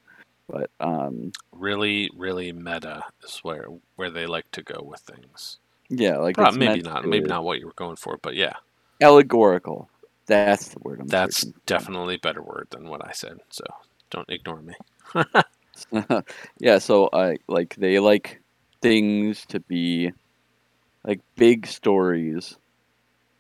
But 0.50 0.72
um, 0.80 1.32
Really, 1.54 2.10
really 2.18 2.52
meta 2.52 3.04
is 3.24 3.40
where 3.44 3.68
where 3.96 4.10
they 4.10 4.26
like 4.26 4.50
to 4.52 4.64
go 4.64 4.82
with 4.84 5.02
things. 5.02 5.60
yeah, 5.90 6.18
like 6.18 6.36
Prob- 6.36 6.50
it's 6.50 6.58
maybe 6.58 6.82
not, 6.82 7.08
maybe 7.08 7.28
not 7.28 7.44
what 7.44 7.60
you 7.60 7.68
were 7.68 7.74
going 7.74 7.98
for, 7.98 8.18
but 8.22 8.36
yeah, 8.36 8.54
allegorical. 9.02 9.88
That's 10.26 10.70
the 10.70 10.80
word 10.80 11.00
I'm 11.00 11.08
that's 11.08 11.46
definitely 11.66 12.16
a 12.16 12.20
better 12.20 12.42
word 12.42 12.68
than 12.72 12.90
what 12.90 13.06
I 13.06 13.12
said. 13.12 13.38
So 13.50 13.64
don't 14.10 14.30
ignore 14.30 14.62
me. 14.62 14.74
yeah, 16.60 16.80
so 16.80 17.10
I 17.14 17.38
like 17.48 17.76
they 17.76 18.00
like 18.00 18.41
things 18.82 19.46
to 19.48 19.60
be 19.60 20.12
like 21.06 21.20
big 21.36 21.66
stories 21.68 22.58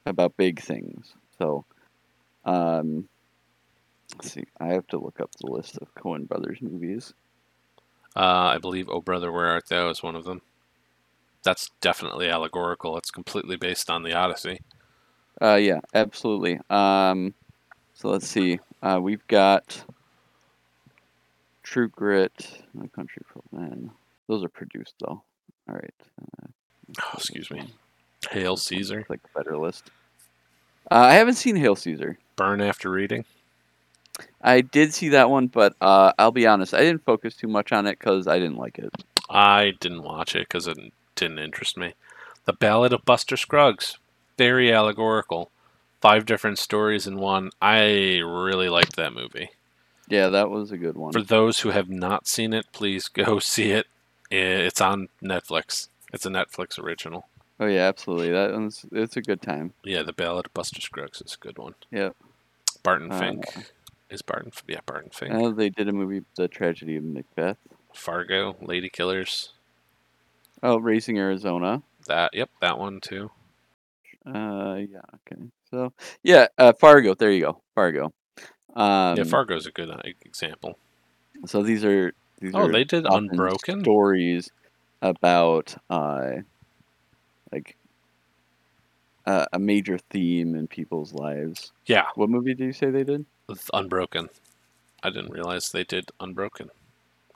about 0.06 0.38
big 0.38 0.62
things. 0.62 1.14
So, 1.38 1.66
um, 2.46 3.08
let's 4.16 4.32
see. 4.32 4.46
I 4.60 4.68
have 4.68 4.88
to 4.88 5.00
look 5.00 5.20
up 5.20 5.32
the 5.40 5.52
list 5.52 5.78
of 5.78 5.94
Coen 5.96 6.28
Brothers 6.28 6.60
movies. 6.62 7.14
Uh, 8.16 8.20
I 8.54 8.58
believe 8.58 8.90
"Oh 8.90 9.02
Brother, 9.02 9.32
Where 9.32 9.48
Art 9.48 9.68
Thou" 9.70 9.90
is 9.90 10.04
one 10.04 10.16
of 10.16 10.26
them. 10.26 10.42
That's 11.44 11.72
definitely 11.82 12.30
allegorical. 12.30 12.98
It's 12.98 13.10
completely 13.12 13.56
based 13.56 13.90
on 13.90 14.04
the 14.04 14.14
Odyssey. 14.14 14.60
Uh, 15.42 15.56
yeah, 15.56 15.80
absolutely. 15.96 16.60
Um, 16.70 17.34
so 17.94 18.10
let's 18.10 18.28
see. 18.28 18.60
Uh, 18.84 19.00
we've 19.02 19.26
got 19.28 19.84
True 21.64 21.90
Grit, 21.90 22.64
No 22.74 22.88
Country 22.90 23.24
for 23.26 23.42
Men. 23.52 23.92
Those 24.28 24.44
are 24.44 24.50
produced 24.50 24.96
though. 25.00 25.24
All 25.72 25.78
right. 25.78 25.94
Uh, 26.22 26.48
Oh, 27.02 27.12
excuse 27.16 27.50
me. 27.50 27.64
Hail 28.32 28.58
Caesar. 28.58 29.06
Like 29.08 29.22
better 29.34 29.58
list. 29.58 29.90
Uh, 30.92 30.96
I 30.96 31.14
haven't 31.14 31.36
seen 31.36 31.56
Hail 31.56 31.78
Caesar. 31.78 32.18
Burn 32.36 32.60
after 32.60 32.90
reading. 32.92 33.24
I 34.42 34.60
did 34.60 34.94
see 34.94 35.08
that 35.10 35.30
one, 35.30 35.48
but 35.48 35.74
uh, 35.80 36.12
I'll 36.20 36.32
be 36.34 36.46
honest, 36.46 36.74
I 36.74 36.82
didn't 36.82 37.06
focus 37.06 37.36
too 37.38 37.48
much 37.48 37.72
on 37.72 37.88
it 37.88 37.98
because 37.98 38.28
I 38.28 38.40
didn't 38.40 38.58
like 38.58 38.78
it. 38.78 38.92
I 39.30 39.72
didn't 39.80 40.04
watch 40.04 40.36
it 40.36 40.50
because 40.50 40.68
it 40.68 40.78
didn't 41.16 41.40
interest 41.40 41.78
me. 41.78 41.94
The 42.44 42.52
Ballad 42.54 42.92
of 42.92 43.06
Buster 43.06 43.38
Scruggs. 43.38 43.98
Very 44.38 44.74
allegorical. 44.74 45.50
Five 46.02 46.26
different 46.26 46.60
stories 46.60 47.08
in 47.08 47.20
one. 47.20 47.52
I 47.62 48.20
really 48.20 48.68
liked 48.68 48.98
that 48.98 49.14
movie. 49.14 49.52
Yeah, 50.10 50.28
that 50.28 50.50
was 50.50 50.72
a 50.72 50.78
good 50.78 50.98
one. 50.98 51.14
For 51.14 51.22
those 51.22 51.62
who 51.62 51.70
have 51.70 51.90
not 51.90 52.28
seen 52.28 52.52
it, 52.52 52.66
please 52.74 53.08
go 53.08 53.40
see 53.40 53.72
it. 53.72 53.88
It's 54.32 54.82
on 54.82 55.10
Netflix. 55.22 55.90
It's 56.14 56.26
a 56.26 56.30
Netflix 56.30 56.80
original. 56.80 57.28
Oh 57.60 57.68
yeah, 57.68 57.88
absolutely. 57.88 58.32
That 58.32 58.54
one's 58.54 58.86
it's 58.92 59.18
a 59.18 59.22
good 59.22 59.42
time. 59.42 59.74
Yeah, 59.84 60.04
the 60.04 60.14
Ballad 60.14 60.48
of 60.48 60.54
Buster 60.54 60.82
Scruggs 60.82 61.22
is 61.22 61.36
a 61.40 61.46
good 61.46 61.58
one. 61.58 61.76
Yep. 61.92 62.16
Barton 62.84 63.12
Uh, 63.12 63.20
Fink 63.20 63.44
is 64.10 64.22
Barton. 64.22 64.52
Yeah, 64.68 64.80
Barton 64.86 65.12
Fink. 65.12 65.34
Know 65.34 65.52
they 65.52 65.70
did 65.70 65.88
a 65.88 65.92
movie, 65.92 66.24
The 66.36 66.48
Tragedy 66.48 66.96
of 66.96 67.04
Macbeth. 67.04 67.58
Fargo, 67.94 68.56
Lady 68.62 68.90
Killers. 68.90 69.52
Oh, 70.64 70.78
Raising 70.78 71.18
Arizona. 71.18 71.84
That. 72.08 72.34
Yep, 72.34 72.50
that 72.62 72.80
one 72.80 73.00
too. 73.02 73.30
Uh, 74.26 74.76
yeah. 74.90 75.02
Okay. 75.28 75.42
So 75.70 75.94
yeah, 76.24 76.48
uh, 76.58 76.74
Fargo. 76.74 77.14
There 77.16 77.32
you 77.32 77.42
go, 77.42 77.62
Fargo. 77.76 78.12
Um, 78.76 79.18
yeah, 79.18 79.24
Fargo's 79.24 79.66
a 79.68 79.72
good 79.72 79.90
uh, 79.92 79.98
example. 80.22 80.78
So 81.46 81.62
these 81.64 81.84
are 81.84 82.14
these 82.42 82.52
Oh, 82.54 82.68
they 82.70 82.84
did 82.84 83.06
Unbroken. 83.06 83.82
stories 83.82 84.50
about 85.02 85.76
uh, 85.90 86.32
like 87.52 87.78
uh, 89.26 89.46
a 89.54 89.60
major 89.60 89.98
theme 90.10 90.56
in 90.56 90.68
people's 90.68 91.14
lives. 91.14 91.72
Yeah, 91.86 92.08
What 92.16 92.30
movie 92.30 92.54
do 92.56 92.66
you 92.66 92.74
say 92.74 92.90
they 92.90 93.04
did? 93.04 93.26
with 93.48 93.70
Unbroken. 93.74 94.30
I 95.04 95.10
didn't 95.10 95.32
realize 95.32 95.70
they 95.70 95.84
did 95.84 96.10
Unbroken. 96.20 96.70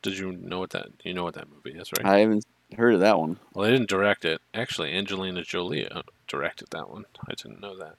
Did 0.02 0.18
you 0.18 0.32
know 0.34 0.60
what 0.60 0.70
that? 0.72 0.88
You 1.04 1.14
know 1.14 1.24
what 1.24 1.34
that 1.36 1.48
movie 1.50 1.78
is, 1.80 1.92
right? 1.98 2.06
I 2.06 2.20
haven't 2.20 2.46
heard 2.78 2.94
of 2.96 3.00
that 3.02 3.20
one. 3.20 3.38
Well, 3.54 3.66
they 3.66 3.72
didn't 3.72 3.90
direct 3.90 4.24
it. 4.26 4.40
Actually, 4.54 4.94
Angelina 4.94 5.44
Jolie 5.44 5.88
uh, 5.88 6.04
directed 6.28 6.68
that 6.72 6.90
one. 6.90 7.06
I 7.28 7.34
didn't 7.34 7.62
know 7.62 7.78
that. 7.78 7.96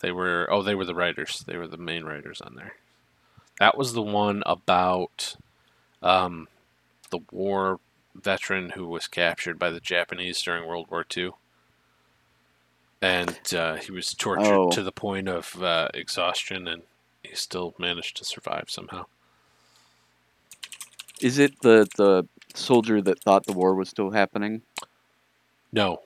They 0.00 0.12
were 0.12 0.46
oh, 0.50 0.62
they 0.62 0.74
were 0.74 0.84
the 0.84 0.94
writers. 0.94 1.44
They 1.46 1.56
were 1.56 1.66
the 1.68 1.76
main 1.76 2.04
writers 2.04 2.40
on 2.40 2.54
there. 2.56 2.74
That 3.60 3.76
was 3.78 3.92
the 3.92 4.02
one 4.02 4.42
about 4.46 5.36
um, 6.02 6.48
the 7.10 7.20
war 7.30 7.78
veteran 8.14 8.70
who 8.70 8.86
was 8.86 9.06
captured 9.06 9.58
by 9.58 9.70
the 9.70 9.80
Japanese 9.80 10.42
during 10.42 10.66
World 10.66 10.86
War 10.90 11.04
II, 11.16 11.30
and 13.00 13.38
uh, 13.54 13.76
he 13.76 13.92
was 13.92 14.12
tortured 14.14 14.44
Oh. 14.54 14.70
to 14.70 14.82
the 14.82 14.92
point 14.92 15.28
of 15.28 15.62
uh, 15.62 15.88
exhaustion, 15.94 16.66
and 16.68 16.82
he 17.22 17.34
still 17.34 17.74
managed 17.78 18.16
to 18.18 18.24
survive 18.24 18.64
somehow. 18.68 19.06
Is 21.20 21.38
it 21.38 21.60
the 21.60 21.86
the 21.96 22.26
soldier 22.54 23.00
that 23.02 23.20
thought 23.20 23.46
the 23.46 23.52
war 23.52 23.74
was 23.74 23.88
still 23.88 24.10
happening? 24.10 24.62
No, 25.72 26.02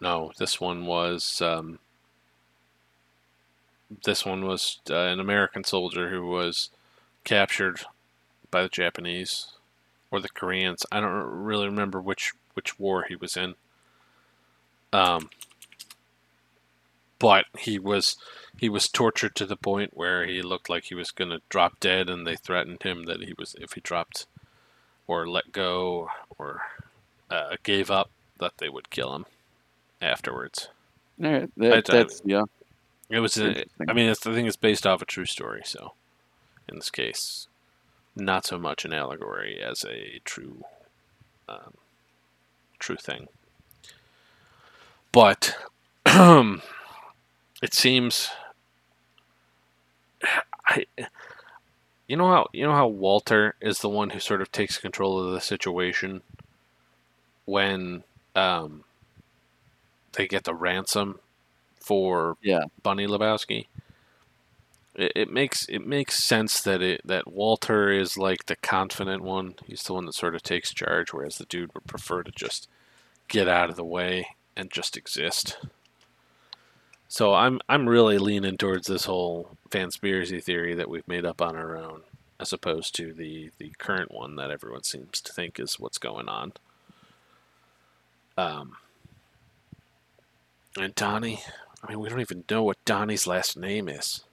no. 0.00 0.32
This 0.38 0.60
one 0.60 0.86
was 0.86 1.42
um, 1.42 1.78
this 4.04 4.24
one 4.24 4.44
was 4.46 4.80
uh, 4.90 4.94
an 4.94 5.20
American 5.20 5.64
soldier 5.64 6.08
who 6.10 6.26
was 6.26 6.70
captured 7.24 7.80
by 8.50 8.62
the 8.62 8.68
Japanese 8.68 9.48
or 10.10 10.20
the 10.20 10.28
Koreans. 10.28 10.86
I 10.92 11.00
don't 11.00 11.12
really 11.12 11.66
remember 11.66 12.00
which 12.00 12.32
which 12.54 12.78
war 12.78 13.04
he 13.08 13.16
was 13.16 13.36
in. 13.36 13.54
Um, 14.92 15.30
but 17.18 17.46
he 17.58 17.78
was 17.78 18.16
he 18.58 18.68
was 18.68 18.88
tortured 18.88 19.34
to 19.34 19.46
the 19.46 19.56
point 19.56 19.96
where 19.96 20.26
he 20.26 20.40
looked 20.42 20.70
like 20.70 20.84
he 20.84 20.94
was 20.94 21.10
going 21.10 21.30
to 21.30 21.40
drop 21.48 21.80
dead, 21.80 22.08
and 22.08 22.26
they 22.26 22.36
threatened 22.36 22.82
him 22.82 23.04
that 23.04 23.22
he 23.22 23.34
was 23.36 23.56
if 23.60 23.72
he 23.72 23.80
dropped 23.80 24.26
or 25.06 25.26
let 25.26 25.52
go 25.52 26.08
or 26.38 26.62
uh, 27.30 27.56
gave 27.62 27.90
up 27.90 28.10
that 28.38 28.58
they 28.58 28.68
would 28.68 28.90
kill 28.90 29.14
him 29.14 29.26
afterwards. 30.00 30.68
All 31.22 31.30
right, 31.30 31.50
that, 31.56 31.84
that's 31.86 32.22
yeah. 32.24 32.44
It 33.10 33.20
was. 33.20 33.38
I 33.38 33.64
mean, 33.92 34.08
it's, 34.08 34.20
the 34.20 34.32
thing 34.32 34.46
is 34.46 34.56
based 34.56 34.86
off 34.86 35.02
a 35.02 35.06
true 35.06 35.26
story, 35.26 35.62
so 35.64 35.92
in 36.68 36.76
this 36.76 36.90
case, 36.90 37.48
not 38.16 38.46
so 38.46 38.58
much 38.58 38.84
an 38.84 38.92
allegory 38.92 39.60
as 39.62 39.84
a 39.84 40.20
true, 40.24 40.64
um, 41.48 41.74
true 42.78 42.96
thing. 42.96 43.28
But 45.12 45.56
it 46.06 46.60
seems, 47.72 48.30
I, 50.66 50.86
you 52.06 52.16
know 52.16 52.28
how 52.28 52.46
you 52.52 52.64
know 52.64 52.72
how 52.72 52.86
Walter 52.86 53.54
is 53.60 53.78
the 53.80 53.88
one 53.88 54.10
who 54.10 54.20
sort 54.20 54.40
of 54.42 54.52
takes 54.52 54.78
control 54.78 55.18
of 55.18 55.32
the 55.32 55.40
situation 55.40 56.22
when 57.46 58.02
um, 58.34 58.84
they 60.12 60.26
get 60.26 60.44
the 60.44 60.54
ransom 60.54 61.18
for 61.80 62.36
Yeah. 62.42 62.64
Bunny 62.82 63.06
Lebowski. 63.06 63.66
It, 64.94 65.12
it 65.14 65.30
makes 65.30 65.66
it 65.68 65.86
makes 65.86 66.22
sense 66.22 66.60
that 66.62 66.82
it 66.82 67.00
that 67.04 67.32
Walter 67.32 67.90
is 67.90 68.16
like 68.16 68.46
the 68.46 68.56
confident 68.56 69.22
one. 69.22 69.56
He's 69.66 69.82
the 69.82 69.94
one 69.94 70.06
that 70.06 70.14
sort 70.14 70.34
of 70.34 70.42
takes 70.42 70.72
charge, 70.72 71.12
whereas 71.12 71.38
the 71.38 71.46
dude 71.46 71.72
would 71.74 71.86
prefer 71.86 72.22
to 72.22 72.32
just 72.32 72.68
get 73.28 73.48
out 73.48 73.70
of 73.70 73.76
the 73.76 73.84
way 73.84 74.28
and 74.56 74.70
just 74.70 74.96
exist. 74.96 75.58
So 77.08 77.34
I'm 77.34 77.60
I'm 77.68 77.88
really 77.88 78.18
leaning 78.18 78.56
towards 78.56 78.86
this 78.86 79.04
whole 79.04 79.56
conspiracy 79.70 80.40
theory 80.40 80.74
that 80.74 80.88
we've 80.88 81.06
made 81.06 81.24
up 81.24 81.40
on 81.40 81.56
our 81.56 81.76
own, 81.76 82.02
as 82.40 82.52
opposed 82.52 82.94
to 82.96 83.12
the 83.12 83.50
the 83.58 83.72
current 83.78 84.12
one 84.12 84.36
that 84.36 84.50
everyone 84.50 84.84
seems 84.84 85.20
to 85.20 85.32
think 85.32 85.60
is 85.60 85.78
what's 85.78 85.98
going 85.98 86.28
on. 86.28 86.52
Um, 88.36 88.76
and 90.76 90.94
Donnie, 90.96 91.40
I 91.82 91.90
mean, 91.90 92.00
we 92.00 92.08
don't 92.08 92.20
even 92.20 92.44
know 92.50 92.64
what 92.64 92.84
Donnie's 92.84 93.28
last 93.28 93.56
name 93.56 93.88
is. 93.88 94.24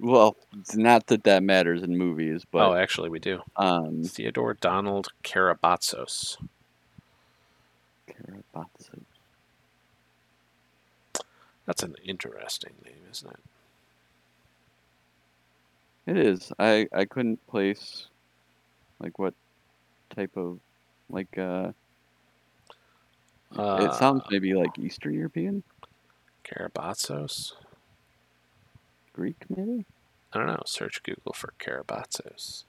Well, 0.00 0.36
it's 0.58 0.76
not 0.76 1.06
that 1.08 1.24
that 1.24 1.42
matters 1.42 1.82
in 1.82 1.96
movies, 1.96 2.44
but 2.50 2.68
oh, 2.68 2.74
actually, 2.74 3.08
we 3.08 3.18
do. 3.18 3.40
um, 3.56 4.04
Theodore 4.04 4.54
Donald 4.54 5.08
Karabatsos. 5.24 6.36
Karabatsu. 8.08 9.00
That's 11.66 11.82
an 11.82 11.96
interesting 12.04 12.72
name, 12.84 12.94
isn't 13.10 13.30
it? 13.30 13.40
It 16.06 16.16
is. 16.16 16.52
I 16.58 16.88
I 16.92 17.04
couldn't 17.04 17.46
place 17.46 18.06
like 19.00 19.18
what 19.18 19.34
type 20.14 20.36
of 20.36 20.58
like 21.10 21.36
uh. 21.36 21.72
it 23.52 23.94
sounds 23.94 24.22
Uh, 24.22 24.28
maybe 24.30 24.54
like 24.54 24.78
Eastern 24.78 25.14
European, 25.14 25.62
Karabatsos? 26.44 27.52
Greek 29.18 29.36
maybe. 29.48 29.84
I 30.32 30.38
don't 30.38 30.46
know. 30.46 30.62
Search 30.64 31.02
Google 31.02 31.32
for 31.32 31.52
Karabatsos. 31.58 32.62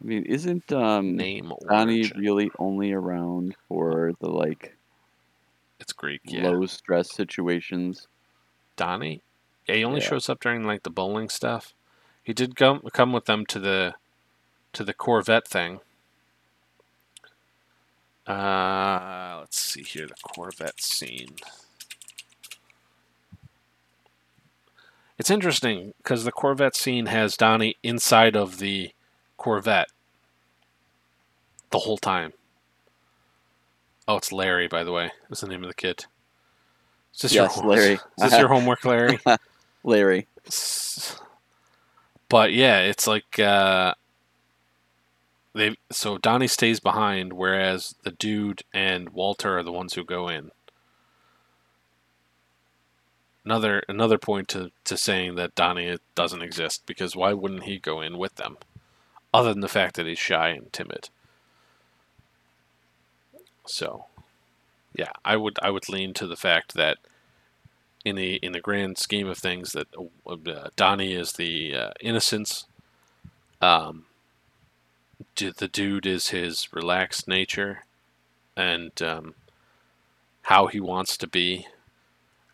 I 0.00 0.06
mean, 0.06 0.24
isn't 0.24 0.72
um 0.72 1.14
Name 1.14 1.52
Donnie 1.68 2.00
origin. 2.00 2.18
really 2.18 2.50
only 2.58 2.92
around 2.92 3.54
for 3.68 4.12
the 4.20 4.30
like 4.30 4.74
It's 5.78 5.92
Greek, 5.92 6.22
yeah. 6.24 6.48
low 6.48 6.64
stress 6.66 7.12
situations? 7.12 8.08
Donnie? 8.76 9.20
Yeah, 9.68 9.74
he 9.74 9.84
only 9.84 10.00
Yeah. 10.00 10.08
shows 10.08 10.30
up 10.30 10.40
during 10.40 10.64
like 10.64 10.82
the 10.84 10.90
bowling 10.90 11.28
stuff. 11.28 11.74
He 12.24 12.32
did 12.32 12.56
come 12.56 12.80
come 12.94 13.12
with 13.12 13.26
them 13.26 13.44
to 13.46 13.58
the 13.58 13.94
to 14.72 14.84
the 14.84 14.94
Corvette 14.94 15.46
thing. 15.46 15.80
Uh, 18.26 19.36
let's 19.40 19.58
see 19.60 19.82
here 19.82 20.06
the 20.06 20.14
Corvette 20.22 20.80
scene. 20.80 21.36
It's 25.18 25.30
interesting 25.30 25.94
because 25.98 26.24
the 26.24 26.32
Corvette 26.32 26.76
scene 26.76 27.06
has 27.06 27.36
Donnie 27.36 27.76
inside 27.82 28.36
of 28.36 28.58
the 28.58 28.90
Corvette. 29.36 29.88
the 31.70 31.78
whole 31.80 31.98
time. 31.98 32.32
Oh, 34.08 34.16
it's 34.16 34.30
Larry, 34.32 34.68
by 34.68 34.84
the 34.84 34.92
way. 34.92 35.10
That's 35.28 35.40
the 35.40 35.48
name 35.48 35.64
of 35.64 35.68
the 35.68 35.74
kid. 35.74 36.04
Is 37.14 37.22
this 37.22 37.32
Yes, 37.34 37.56
your 37.56 37.66
Larry. 37.66 37.94
Is 37.94 38.00
this 38.18 38.38
your 38.38 38.48
homework, 38.48 38.84
Larry? 38.84 39.18
Larry. 39.84 40.26
but 42.28 42.52
yeah, 42.52 42.80
it's 42.80 43.06
like 43.06 43.38
uh, 43.38 43.94
they. 45.54 45.76
So 45.90 46.18
Donnie 46.18 46.46
stays 46.46 46.78
behind, 46.78 47.32
whereas 47.32 47.94
the 48.04 48.10
dude 48.12 48.62
and 48.72 49.08
Walter 49.10 49.58
are 49.58 49.62
the 49.62 49.72
ones 49.72 49.94
who 49.94 50.04
go 50.04 50.28
in. 50.28 50.50
Another 53.46 53.84
another 53.88 54.18
point 54.18 54.48
to, 54.48 54.72
to 54.84 54.96
saying 54.96 55.36
that 55.36 55.54
Donnie 55.54 55.98
doesn't 56.16 56.42
exist 56.42 56.82
because 56.84 57.14
why 57.14 57.32
wouldn't 57.32 57.62
he 57.62 57.78
go 57.78 58.00
in 58.00 58.18
with 58.18 58.34
them, 58.34 58.56
other 59.32 59.52
than 59.52 59.60
the 59.60 59.68
fact 59.68 59.94
that 59.94 60.06
he's 60.06 60.18
shy 60.18 60.48
and 60.48 60.72
timid. 60.72 61.10
So, 63.64 64.06
yeah, 64.92 65.12
I 65.24 65.36
would 65.36 65.60
I 65.62 65.70
would 65.70 65.88
lean 65.88 66.12
to 66.14 66.26
the 66.26 66.36
fact 66.36 66.74
that 66.74 66.98
in 68.04 68.16
the 68.16 68.34
in 68.36 68.50
the 68.50 68.60
grand 68.60 68.98
scheme 68.98 69.28
of 69.28 69.38
things 69.38 69.72
that 69.72 69.86
uh, 70.26 70.68
Donnie 70.74 71.14
is 71.14 71.32
the 71.32 71.72
uh, 71.72 71.90
innocence. 72.00 72.66
Um, 73.62 74.06
the 75.36 75.68
dude 75.68 76.04
is 76.04 76.28
his 76.30 76.72
relaxed 76.72 77.28
nature, 77.28 77.84
and 78.56 79.00
um, 79.00 79.34
how 80.42 80.66
he 80.66 80.80
wants 80.80 81.16
to 81.16 81.28
be, 81.28 81.66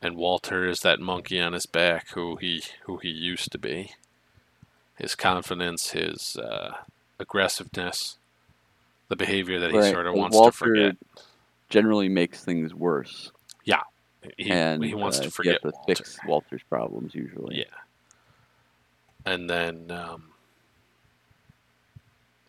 and 0.02 0.16
Walter 0.16 0.68
is 0.68 0.80
that 0.80 1.00
monkey 1.00 1.40
on 1.40 1.52
his 1.52 1.66
back 1.66 2.08
who 2.10 2.36
he 2.36 2.62
who 2.84 2.98
he 2.98 3.08
used 3.08 3.52
to 3.52 3.58
be. 3.58 3.92
His 4.98 5.14
confidence, 5.14 5.90
his 5.90 6.36
uh, 6.36 6.72
aggressiveness, 7.18 8.18
the 9.08 9.16
behavior 9.16 9.58
that 9.60 9.70
he 9.70 9.78
Right, 9.78 9.92
sort 9.92 10.06
of 10.06 10.14
wants 10.14 10.36
Walter 10.36 10.50
to 10.50 10.56
forget. 10.56 10.96
Generally 11.70 12.10
makes 12.10 12.44
things 12.44 12.74
worse. 12.74 13.32
He, 14.36 14.50
and 14.50 14.84
he 14.84 14.94
wants 14.94 15.18
uh, 15.18 15.24
to 15.24 15.30
forget 15.30 15.62
to 15.62 15.70
Walter. 15.70 15.94
fix 15.94 16.18
Walter's 16.26 16.62
problems 16.68 17.14
usually. 17.14 17.58
Yeah. 17.58 17.64
And 19.24 19.48
then 19.48 19.90
um, 19.90 20.24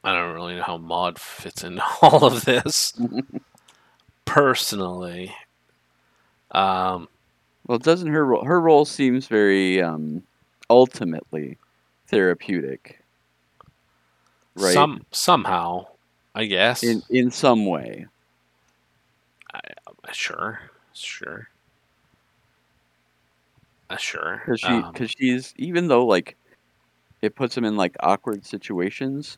I 0.04 0.14
don't 0.14 0.34
really 0.34 0.56
know 0.56 0.64
how 0.64 0.78
Maud 0.78 1.20
fits 1.20 1.64
into 1.64 1.84
all 2.02 2.26
of 2.26 2.46
this 2.46 2.94
personally. 4.26 5.34
Um, 6.52 7.08
Well, 7.66 7.80
doesn't 7.80 8.08
her 8.08 8.26
ro- 8.26 8.44
her 8.44 8.60
role 8.60 8.86
seems 8.86 9.28
very 9.28 9.82
um, 9.82 10.24
ultimately 10.70 11.58
therapeutic, 12.08 13.00
right? 14.56 14.74
Some 14.74 15.06
somehow, 15.12 15.88
I 16.36 16.46
guess. 16.46 16.84
in 16.84 17.02
in 17.10 17.32
some 17.32 17.66
way. 17.66 18.06
sure, 20.12 20.60
sure, 20.94 21.48
uh, 23.90 23.98
sure. 23.98 24.42
because 24.46 24.60
she 24.60 24.68
Um, 24.68 24.92
because 24.92 25.12
she's 25.12 25.54
even 25.58 25.88
though 25.88 26.06
like 26.06 26.38
it 27.22 27.36
puts 27.36 27.58
him 27.58 27.64
in 27.64 27.78
like 27.78 27.96
awkward 28.02 28.46
situations 28.46 29.38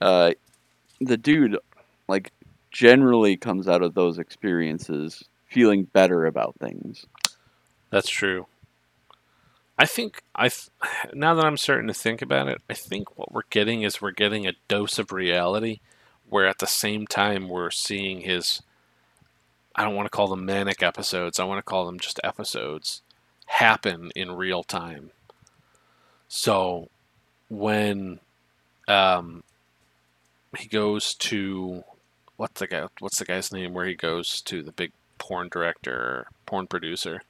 uh 0.00 0.32
the 1.00 1.16
dude 1.16 1.56
like 2.08 2.30
generally 2.70 3.36
comes 3.36 3.68
out 3.68 3.82
of 3.82 3.94
those 3.94 4.18
experiences 4.18 5.22
feeling 5.54 5.84
better 5.84 6.26
about 6.26 6.56
things 6.58 7.06
That's 7.90 8.08
true. 8.08 8.46
I 9.78 9.86
think 9.86 10.22
I 10.34 10.50
now 11.14 11.34
that 11.34 11.44
I'm 11.44 11.56
starting 11.56 11.86
to 11.86 11.94
think 11.94 12.20
about 12.22 12.48
it, 12.48 12.60
I 12.68 12.74
think 12.74 13.16
what 13.16 13.32
we're 13.32 13.42
getting 13.50 13.82
is 13.82 14.02
we're 14.02 14.10
getting 14.10 14.48
a 14.48 14.54
dose 14.66 14.98
of 14.98 15.12
reality, 15.12 15.78
where 16.28 16.46
at 16.46 16.58
the 16.58 16.66
same 16.66 17.06
time 17.06 17.48
we're 17.48 17.70
seeing 17.70 18.22
his. 18.22 18.62
I 19.76 19.84
don't 19.84 19.94
want 19.94 20.06
to 20.06 20.16
call 20.16 20.26
them 20.26 20.44
manic 20.44 20.82
episodes. 20.82 21.38
I 21.38 21.44
want 21.44 21.58
to 21.58 21.70
call 21.70 21.86
them 21.86 22.00
just 22.00 22.20
episodes 22.24 23.02
happen 23.46 24.10
in 24.16 24.32
real 24.32 24.64
time. 24.64 25.10
So 26.28 26.88
when 27.48 28.18
um, 28.88 29.44
he 30.56 30.68
goes 30.68 31.14
to 31.14 31.84
what's 32.36 32.58
the 32.60 32.66
guy? 32.66 32.88
What's 32.98 33.18
the 33.18 33.24
guy's 33.24 33.52
name? 33.52 33.72
Where 33.72 33.86
he 33.86 33.94
goes 33.94 34.40
to 34.42 34.62
the 34.62 34.72
big 34.72 34.92
porn 35.18 35.48
director, 35.48 36.26
porn 36.46 36.66
producer. 36.66 37.22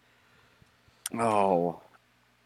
oh 1.18 1.81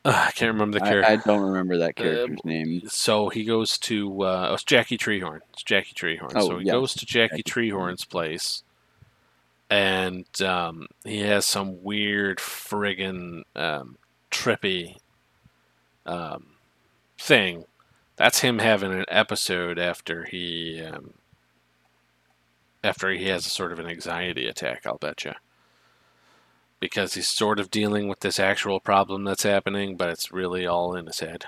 Ugh, 0.04 0.14
I 0.14 0.30
can't 0.30 0.52
remember 0.52 0.78
the 0.78 0.84
character. 0.84 1.10
I 1.10 1.16
don't 1.16 1.42
remember 1.42 1.78
that 1.78 1.96
character's 1.96 2.44
name 2.44 2.82
so 2.86 3.28
he 3.28 3.44
goes 3.44 3.76
to 3.78 4.22
uh, 4.22 4.48
oh, 4.50 4.54
it's 4.54 4.64
Jackie 4.64 4.96
Treehorn. 4.96 5.40
It's 5.52 5.62
Jackie 5.62 5.94
Treehorn. 5.94 6.32
Oh, 6.34 6.48
so 6.48 6.58
he 6.58 6.66
yeah. 6.66 6.72
goes 6.72 6.94
to 6.94 7.04
Jackie 7.04 7.38
Jackie 7.38 7.42
Treehorn's 7.42 8.04
place, 8.04 8.62
and 9.68 10.26
um, 10.40 10.86
he 11.04 11.18
has 11.20 11.44
some 11.44 11.82
weird 11.82 12.38
friggin' 12.38 13.42
um, 13.56 13.98
trippy 14.30 14.96
um, 16.06 16.46
thing. 17.18 17.64
That's 18.16 18.40
him 18.40 18.60
having 18.60 18.92
an 18.92 19.04
episode 19.08 19.78
after 19.78 20.24
he 20.24 20.80
um, 20.80 21.14
after 22.88 23.10
he 23.10 23.26
has 23.26 23.44
a 23.44 23.50
sort 23.50 23.70
of 23.70 23.78
an 23.78 23.86
anxiety 23.86 24.48
attack. 24.48 24.86
I'll 24.86 24.96
bet 24.98 25.24
you. 25.24 25.32
Because 26.80 27.14
he's 27.14 27.28
sort 27.28 27.60
of 27.60 27.70
dealing 27.70 28.08
with 28.08 28.20
this 28.20 28.40
actual 28.40 28.80
problem 28.80 29.24
that's 29.24 29.42
happening, 29.42 29.96
but 29.96 30.08
it's 30.08 30.32
really 30.32 30.66
all 30.66 30.94
in 30.94 31.06
his 31.06 31.20
head. 31.20 31.44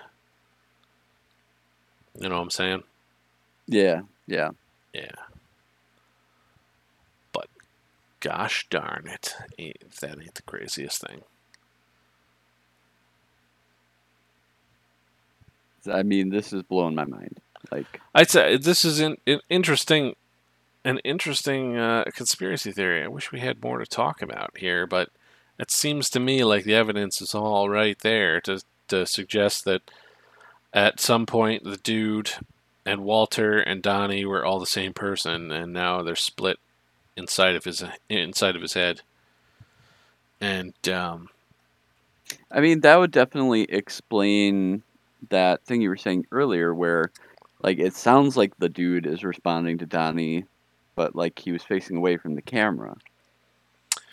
You 2.18 2.28
know 2.28 2.36
what 2.36 2.42
I'm 2.42 2.50
saying? 2.50 2.82
yeah 3.66 4.02
yeah 4.26 4.50
Yeah. 4.92 5.12
But 7.32 7.48
gosh 8.18 8.66
darn 8.68 9.06
it, 9.06 9.34
that 10.00 10.18
ain't 10.20 10.34
the 10.34 10.42
craziest 10.42 11.00
thing. 11.00 11.22
i 15.90 16.02
mean 16.02 16.28
this 16.28 16.52
is 16.52 16.62
blowing 16.62 16.94
my 16.94 17.06
mind 17.06 17.40
like 17.70 18.00
I'd 18.14 18.30
say 18.30 18.56
this 18.56 18.84
is 18.84 19.00
an, 19.00 19.16
an 19.26 19.40
interesting, 19.48 20.14
an 20.84 20.98
interesting 21.04 21.76
uh, 21.76 22.04
conspiracy 22.14 22.72
theory. 22.72 23.02
I 23.02 23.08
wish 23.08 23.32
we 23.32 23.40
had 23.40 23.62
more 23.62 23.78
to 23.78 23.86
talk 23.86 24.22
about 24.22 24.56
here, 24.56 24.86
but 24.86 25.10
it 25.58 25.70
seems 25.70 26.08
to 26.10 26.20
me 26.20 26.42
like 26.44 26.64
the 26.64 26.74
evidence 26.74 27.20
is 27.20 27.34
all 27.34 27.68
right 27.68 27.98
there 28.00 28.40
to 28.42 28.62
to 28.88 29.06
suggest 29.06 29.64
that 29.64 29.82
at 30.72 31.00
some 31.00 31.26
point 31.26 31.64
the 31.64 31.76
dude 31.76 32.32
and 32.84 33.04
Walter 33.04 33.58
and 33.58 33.82
Donnie 33.82 34.24
were 34.24 34.44
all 34.44 34.58
the 34.58 34.66
same 34.66 34.92
person, 34.92 35.52
and 35.52 35.72
now 35.72 36.02
they're 36.02 36.16
split 36.16 36.58
inside 37.16 37.54
of 37.54 37.64
his 37.64 37.84
inside 38.08 38.56
of 38.56 38.62
his 38.62 38.74
head. 38.74 39.02
And 40.40 40.74
um, 40.88 41.28
I 42.50 42.60
mean, 42.60 42.80
that 42.80 42.96
would 42.96 43.10
definitely 43.10 43.64
explain 43.64 44.82
that 45.28 45.62
thing 45.64 45.82
you 45.82 45.90
were 45.90 45.96
saying 45.96 46.26
earlier, 46.32 46.74
where 46.74 47.10
like 47.62 47.78
it 47.78 47.94
sounds 47.94 48.36
like 48.36 48.56
the 48.56 48.68
dude 48.68 49.06
is 49.06 49.22
responding 49.22 49.78
to 49.78 49.86
Donnie, 49.86 50.46
but 51.00 51.16
like 51.16 51.38
he 51.38 51.50
was 51.50 51.62
facing 51.62 51.96
away 51.96 52.18
from 52.18 52.34
the 52.34 52.42
camera. 52.42 52.94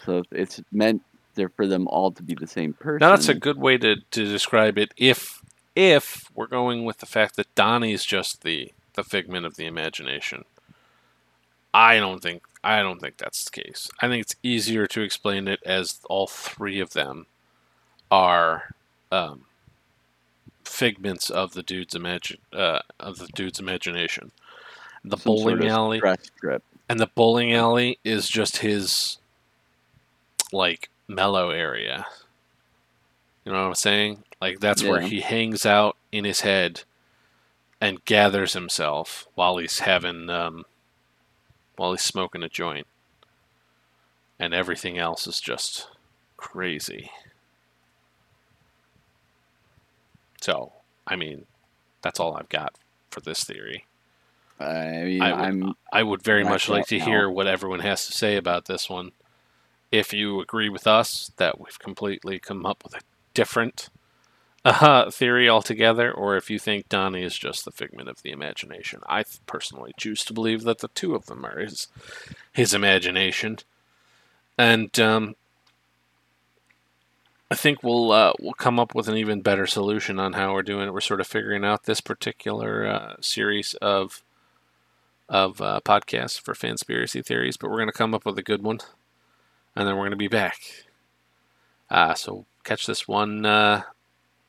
So 0.05 0.23
it's 0.31 0.61
meant 0.71 1.01
there 1.35 1.49
for 1.49 1.67
them 1.67 1.85
all 1.89 2.13
to 2.13 2.23
be 2.23 2.33
the 2.33 2.47
same 2.47 2.71
person. 2.71 2.99
Now 3.05 3.09
that's 3.09 3.27
a 3.27 3.33
good 3.33 3.57
way 3.57 3.77
to, 3.79 3.97
to 3.97 4.23
describe 4.23 4.77
it. 4.77 4.93
If 4.95 5.41
if 5.75 6.31
we're 6.33 6.47
going 6.47 6.85
with 6.85 6.99
the 6.99 7.05
fact 7.05 7.35
that 7.35 7.53
Donnie's 7.55 8.05
just 8.05 8.41
the 8.41 8.71
the 8.93 9.03
figment 9.03 9.45
of 9.45 9.57
the 9.57 9.65
imagination, 9.65 10.45
I 11.73 11.97
don't 11.97 12.23
think 12.23 12.43
I 12.63 12.81
don't 12.81 13.01
think 13.01 13.17
that's 13.17 13.43
the 13.43 13.61
case. 13.61 13.89
I 14.01 14.07
think 14.07 14.21
it's 14.21 14.37
easier 14.41 14.87
to 14.87 15.01
explain 15.01 15.49
it 15.49 15.59
as 15.65 15.99
all 16.09 16.27
three 16.27 16.79
of 16.79 16.93
them 16.93 17.25
are 18.09 18.75
um, 19.11 19.43
figments 20.63 21.29
of 21.29 21.51
the 21.51 21.63
dude's 21.63 21.95
imagine 21.95 22.39
uh, 22.53 22.79
of 22.97 23.17
the 23.17 23.27
dude's 23.27 23.59
imagination. 23.59 24.31
The 25.03 25.17
Some 25.17 25.37
sort 25.37 25.59
bowling 25.59 25.65
of 25.65 25.69
alley 25.69 25.97
stress 25.99 26.31
trip. 26.39 26.63
And 26.89 26.99
the 26.99 27.07
bowling 27.07 27.53
alley 27.53 27.99
is 28.03 28.29
just 28.29 28.57
his 28.57 29.17
like 30.51 30.89
mellow 31.07 31.49
area. 31.49 32.05
You 33.45 33.51
know 33.51 33.61
what 33.61 33.67
I'm 33.67 33.75
saying? 33.75 34.23
Like 34.41 34.59
that's 34.59 34.83
where 34.83 35.01
he 35.01 35.21
hangs 35.21 35.65
out 35.65 35.97
in 36.11 36.25
his 36.25 36.41
head 36.41 36.83
and 37.79 38.03
gathers 38.05 38.53
himself 38.53 39.27
while 39.35 39.57
he's 39.57 39.79
having 39.79 40.29
um 40.29 40.65
while 41.75 41.91
he's 41.91 42.01
smoking 42.01 42.43
a 42.43 42.49
joint. 42.49 42.87
And 44.39 44.53
everything 44.53 44.97
else 44.97 45.25
is 45.25 45.41
just 45.41 45.87
crazy. 46.35 47.11
So, 50.41 50.73
I 51.07 51.15
mean, 51.15 51.45
that's 52.01 52.19
all 52.19 52.35
I've 52.35 52.49
got 52.49 52.75
for 53.09 53.19
this 53.21 53.43
theory. 53.43 53.85
I 54.59 55.03
mean, 55.03 55.21
I 55.21 55.31
would- 55.33 55.41
I'm 55.41 55.73
I 55.91 56.03
would 56.03 56.23
very 56.23 56.43
much 56.43 56.67
like 56.69 56.87
to 56.87 56.97
now. 56.97 57.05
hear 57.05 57.29
what 57.29 57.47
everyone 57.47 57.79
has 57.81 58.05
to 58.07 58.11
say 58.11 58.35
about 58.37 58.65
this 58.65 58.89
one. 58.89 59.11
If 59.91 60.13
you 60.13 60.41
agree 60.41 60.69
with 60.69 60.85
us 60.87 61.31
that 61.37 61.59
we've 61.59 61.79
completely 61.79 62.39
come 62.39 62.65
up 62.65 62.83
with 62.83 62.95
a 62.95 63.01
different 63.33 63.89
uh, 64.65 65.09
theory 65.11 65.47
altogether, 65.47 66.11
or 66.11 66.35
if 66.35 66.49
you 66.49 66.59
think 66.59 66.89
Donnie 66.89 67.23
is 67.23 67.37
just 67.37 67.63
the 67.63 67.71
figment 67.71 68.09
of 68.09 68.21
the 68.21 68.31
imagination. 68.31 68.99
I 69.07 69.23
personally 69.45 69.93
choose 69.97 70.25
to 70.25 70.33
believe 70.33 70.63
that 70.63 70.79
the 70.79 70.89
two 70.89 71.15
of 71.15 71.27
them 71.27 71.45
are 71.45 71.59
his 71.59 71.87
his 72.51 72.73
imagination, 72.73 73.59
and 74.57 74.99
um, 74.99 75.35
I 77.49 77.55
think 77.55 77.81
we'll 77.81 78.11
uh, 78.11 78.33
we'll 78.41 78.53
come 78.53 78.77
up 78.79 78.93
with 78.93 79.07
an 79.07 79.15
even 79.15 79.41
better 79.41 79.67
solution 79.67 80.19
on 80.19 80.33
how 80.33 80.51
we're 80.53 80.63
doing 80.63 80.87
it. 80.87 80.93
We're 80.93 80.99
sort 80.99 81.21
of 81.21 81.27
figuring 81.27 81.63
out 81.63 81.83
this 81.85 82.01
particular 82.01 82.85
uh, 82.85 83.15
series 83.21 83.73
of 83.75 84.21
of 85.29 85.61
uh, 85.61 85.81
podcasts 85.83 86.39
for 86.39 86.53
conspiracy 86.53 87.21
theories, 87.21 87.57
but 87.57 87.69
we're 87.69 87.77
going 87.77 87.87
to 87.89 87.93
come 87.93 88.13
up 88.13 88.25
with 88.25 88.37
a 88.37 88.43
good 88.43 88.63
one, 88.63 88.79
and 89.75 89.87
then 89.87 89.95
we're 89.95 90.03
going 90.03 90.11
to 90.11 90.17
be 90.17 90.27
back. 90.27 90.57
Uh, 91.89 92.13
so 92.13 92.45
catch 92.63 92.85
this 92.85 93.07
one. 93.07 93.45
Uh, 93.45 93.83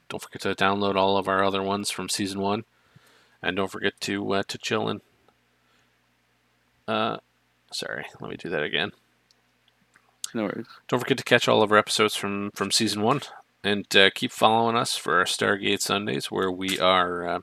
don't 0.09 0.23
forget 0.23 0.43
to 0.43 0.55
download 0.55 0.97
all 0.97 1.17
of 1.17 1.29
our 1.29 1.45
other 1.45 1.63
ones 1.63 1.91
from 1.91 2.09
season 2.09 2.41
one, 2.41 2.65
and 3.43 3.57
don't 3.57 3.71
forget 3.71 4.01
to 4.01 4.33
uh, 4.33 4.43
to 4.49 4.59
chill 4.59 4.89
and. 4.89 5.01
Uh, 6.87 7.19
sorry, 7.71 8.07
let 8.21 8.31
me 8.31 8.37
do 8.37 8.49
that 8.49 8.63
again. 8.63 8.93
No 10.35 10.45
worries. 10.45 10.67
Don't 10.89 11.01
forget 11.01 11.19
to 11.19 11.25
catch 11.25 11.49
all 11.49 11.63
of 11.63 11.73
our 11.73 11.79
episodes 11.79 12.17
from 12.17 12.51
from 12.53 12.71
season 12.71 13.03
one, 13.03 13.21
and 13.63 13.95
uh, 13.97 14.11
keep 14.15 14.33
following 14.33 14.77
us 14.77 14.97
for 14.97 15.19
our 15.19 15.25
Stargate 15.25 15.81
Sundays, 15.81 16.31
where 16.31 16.51
we 16.51 16.79
are 16.79 17.29
uh, 17.29 17.41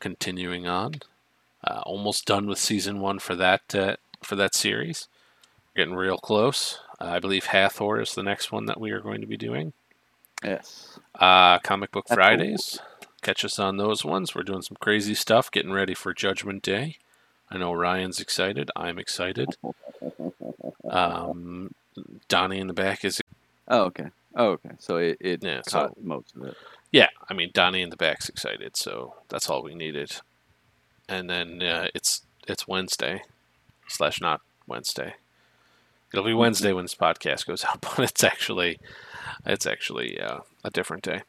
continuing 0.00 0.66
on. 0.66 0.94
Uh, 1.62 1.80
almost 1.84 2.24
done 2.26 2.46
with 2.46 2.58
season 2.58 3.00
one 3.00 3.18
for 3.18 3.34
that 3.36 3.74
uh, 3.74 3.96
for 4.22 4.36
that 4.36 4.54
series. 4.54 5.08
Getting 5.76 5.94
real 5.94 6.18
close. 6.18 6.80
I 6.98 7.18
believe 7.18 7.46
Hathor 7.46 8.00
is 8.00 8.14
the 8.14 8.22
next 8.22 8.50
one 8.52 8.66
that 8.66 8.80
we 8.80 8.90
are 8.90 9.00
going 9.00 9.20
to 9.20 9.26
be 9.26 9.36
doing. 9.36 9.72
Yes. 10.44 10.98
Uh, 11.14 11.58
Comic 11.60 11.90
Book 11.92 12.06
That's 12.08 12.16
Fridays. 12.16 12.80
Catch 13.22 13.44
us 13.44 13.58
on 13.58 13.76
those 13.76 14.04
ones. 14.04 14.34
We're 14.34 14.42
doing 14.42 14.62
some 14.62 14.78
crazy 14.80 15.14
stuff, 15.14 15.50
getting 15.50 15.72
ready 15.72 15.94
for 15.94 16.12
Judgment 16.14 16.62
Day. 16.62 16.96
I 17.50 17.58
know 17.58 17.72
Ryan's 17.72 18.20
excited. 18.20 18.70
I'm 18.76 18.98
excited. 18.98 19.56
Um, 20.88 21.72
Donnie 22.28 22.58
in 22.58 22.66
the 22.66 22.72
back 22.72 23.04
is 23.04 23.20
Oh, 23.68 23.82
okay. 23.84 24.08
Oh, 24.34 24.50
okay. 24.52 24.70
So 24.78 24.96
it, 24.96 25.18
it 25.20 25.42
Yeah, 25.42 25.60
caught 25.68 25.90
so- 25.90 25.96
most 26.02 26.34
of 26.34 26.42
it. 26.42 26.56
yeah. 26.90 27.08
I 27.28 27.34
mean 27.34 27.50
Donnie 27.54 27.82
in 27.82 27.90
the 27.90 27.96
back's 27.96 28.28
excited, 28.28 28.76
so 28.76 29.14
that's 29.28 29.48
all 29.48 29.62
we 29.62 29.74
needed. 29.74 30.16
And 31.10 31.28
then 31.28 31.60
uh, 31.62 31.88
it's 31.94 32.22
it's 32.46 32.68
Wednesday 32.68 33.22
slash 33.88 34.20
not 34.20 34.40
Wednesday. 34.66 35.14
It'll 36.12 36.24
be 36.24 36.34
Wednesday 36.34 36.72
when 36.72 36.84
this 36.84 36.94
podcast 36.94 37.46
goes 37.46 37.64
out, 37.68 37.80
but 37.80 37.98
it's 37.98 38.24
actually 38.24 38.78
it's 39.44 39.66
actually 39.66 40.20
uh, 40.20 40.38
a 40.64 40.70
different 40.70 41.02
day. 41.02 41.22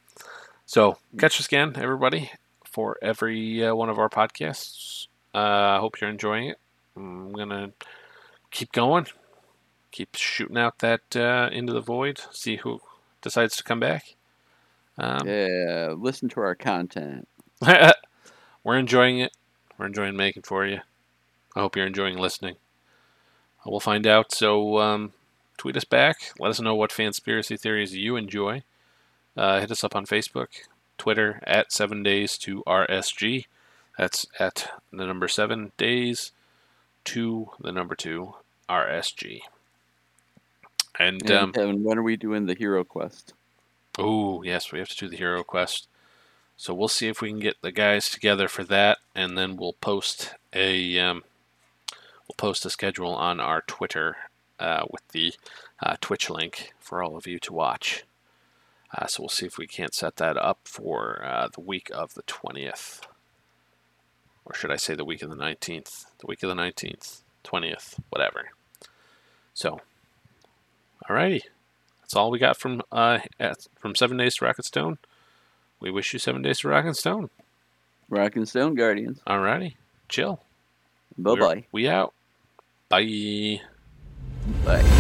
So 0.65 0.97
catch 1.17 1.39
us 1.39 1.47
again, 1.47 1.73
everybody, 1.75 2.31
for 2.63 2.97
every 3.01 3.65
uh, 3.65 3.75
one 3.75 3.89
of 3.89 3.99
our 3.99 4.09
podcasts. 4.09 5.07
Uh, 5.33 5.75
I 5.75 5.77
hope 5.79 5.99
you're 5.99 6.09
enjoying 6.09 6.49
it. 6.49 6.59
I'm 6.95 7.31
gonna 7.33 7.71
keep 8.51 8.71
going, 8.71 9.07
keep 9.91 10.15
shooting 10.15 10.57
out 10.57 10.79
that 10.79 11.15
uh, 11.15 11.49
into 11.51 11.73
the 11.73 11.81
void. 11.81 12.21
See 12.31 12.57
who 12.57 12.81
decides 13.21 13.55
to 13.57 13.63
come 13.63 13.79
back. 13.79 14.15
Um, 14.97 15.27
Yeah. 15.27 15.95
Listen 15.97 16.29
to 16.29 16.41
our 16.41 16.55
content. 16.55 17.27
We're 18.63 18.77
enjoying 18.77 19.19
it. 19.19 19.31
We're 19.81 19.87
enjoying 19.87 20.15
making 20.15 20.43
for 20.43 20.63
you. 20.63 20.81
I 21.55 21.61
hope 21.61 21.75
you're 21.75 21.87
enjoying 21.87 22.15
listening. 22.15 22.57
We'll 23.65 23.79
find 23.79 24.05
out. 24.05 24.31
So 24.31 24.77
um, 24.77 25.13
tweet 25.57 25.75
us 25.75 25.85
back. 25.85 26.33
Let 26.37 26.51
us 26.51 26.61
know 26.61 26.75
what 26.75 26.93
conspiracy 26.93 27.57
theories 27.57 27.95
you 27.95 28.15
enjoy. 28.15 28.61
Uh, 29.35 29.59
hit 29.59 29.71
us 29.71 29.83
up 29.83 29.95
on 29.95 30.05
Facebook, 30.05 30.49
Twitter 30.99 31.41
at 31.47 31.71
seven 31.71 32.03
days 32.03 32.37
to 32.39 32.63
RSG. 32.67 33.45
That's 33.97 34.27
at 34.37 34.69
the 34.93 35.07
number 35.07 35.27
seven 35.27 35.71
days 35.77 36.31
to 37.05 37.49
the 37.59 37.71
number 37.71 37.95
two 37.95 38.35
RSG. 38.69 39.39
And, 40.99 41.23
And 41.23 41.31
um, 41.31 41.53
Kevin, 41.53 41.83
when 41.83 41.97
are 41.97 42.03
we 42.03 42.17
doing 42.17 42.45
the 42.45 42.53
hero 42.53 42.83
quest? 42.83 43.33
Oh, 43.97 44.43
yes, 44.43 44.71
we 44.71 44.77
have 44.77 44.89
to 44.89 44.95
do 44.95 45.09
the 45.09 45.17
hero 45.17 45.41
quest. 45.41 45.87
So 46.61 46.75
we'll 46.75 46.89
see 46.89 47.07
if 47.07 47.23
we 47.23 47.29
can 47.29 47.39
get 47.39 47.59
the 47.63 47.71
guys 47.71 48.07
together 48.07 48.47
for 48.47 48.63
that, 48.65 48.99
and 49.15 49.35
then 49.35 49.57
we'll 49.57 49.73
post 49.73 50.35
a 50.53 50.99
um, 50.99 51.23
we'll 52.27 52.35
post 52.37 52.63
a 52.67 52.69
schedule 52.69 53.15
on 53.15 53.39
our 53.39 53.61
Twitter 53.61 54.15
uh, 54.59 54.83
with 54.91 55.01
the 55.07 55.33
uh, 55.81 55.95
Twitch 56.01 56.29
link 56.29 56.71
for 56.79 57.01
all 57.01 57.17
of 57.17 57.25
you 57.25 57.39
to 57.39 57.51
watch. 57.51 58.03
Uh, 58.95 59.07
so 59.07 59.23
we'll 59.23 59.29
see 59.29 59.47
if 59.47 59.57
we 59.57 59.65
can't 59.65 59.95
set 59.95 60.17
that 60.17 60.37
up 60.37 60.59
for 60.63 61.25
uh, 61.25 61.47
the 61.51 61.61
week 61.61 61.89
of 61.95 62.13
the 62.13 62.21
twentieth, 62.27 63.01
or 64.45 64.53
should 64.53 64.69
I 64.69 64.75
say 64.75 64.93
the 64.93 65.03
week 65.03 65.23
of 65.23 65.31
the 65.31 65.35
nineteenth? 65.35 66.05
The 66.19 66.27
week 66.27 66.43
of 66.43 66.49
the 66.49 66.53
nineteenth, 66.53 67.23
twentieth, 67.43 67.99
whatever. 68.11 68.51
So, 69.55 69.81
alrighty. 71.09 71.41
That's 72.01 72.15
all 72.15 72.29
we 72.29 72.37
got 72.37 72.55
from 72.55 72.83
uh 72.91 73.17
from 73.79 73.95
Seven 73.95 74.17
Days 74.17 74.35
to 74.35 74.45
Rock 74.45 74.59
and 74.59 74.65
Stone. 74.65 74.99
We 75.81 75.91
wish 75.91 76.13
you 76.13 76.19
seven 76.19 76.41
days 76.43 76.59
to 76.59 76.69
rock 76.69 76.85
and 76.85 76.95
Stone. 76.95 77.29
Rock 78.09 78.35
and 78.35 78.47
Stone 78.47 78.75
Guardians. 78.75 79.19
Alrighty, 79.27 79.75
chill. 80.07 80.41
Bye 81.17 81.35
bye. 81.35 81.65
We 81.71 81.89
out. 81.89 82.13
Bye. 82.89 83.61
Bye. 84.63 84.97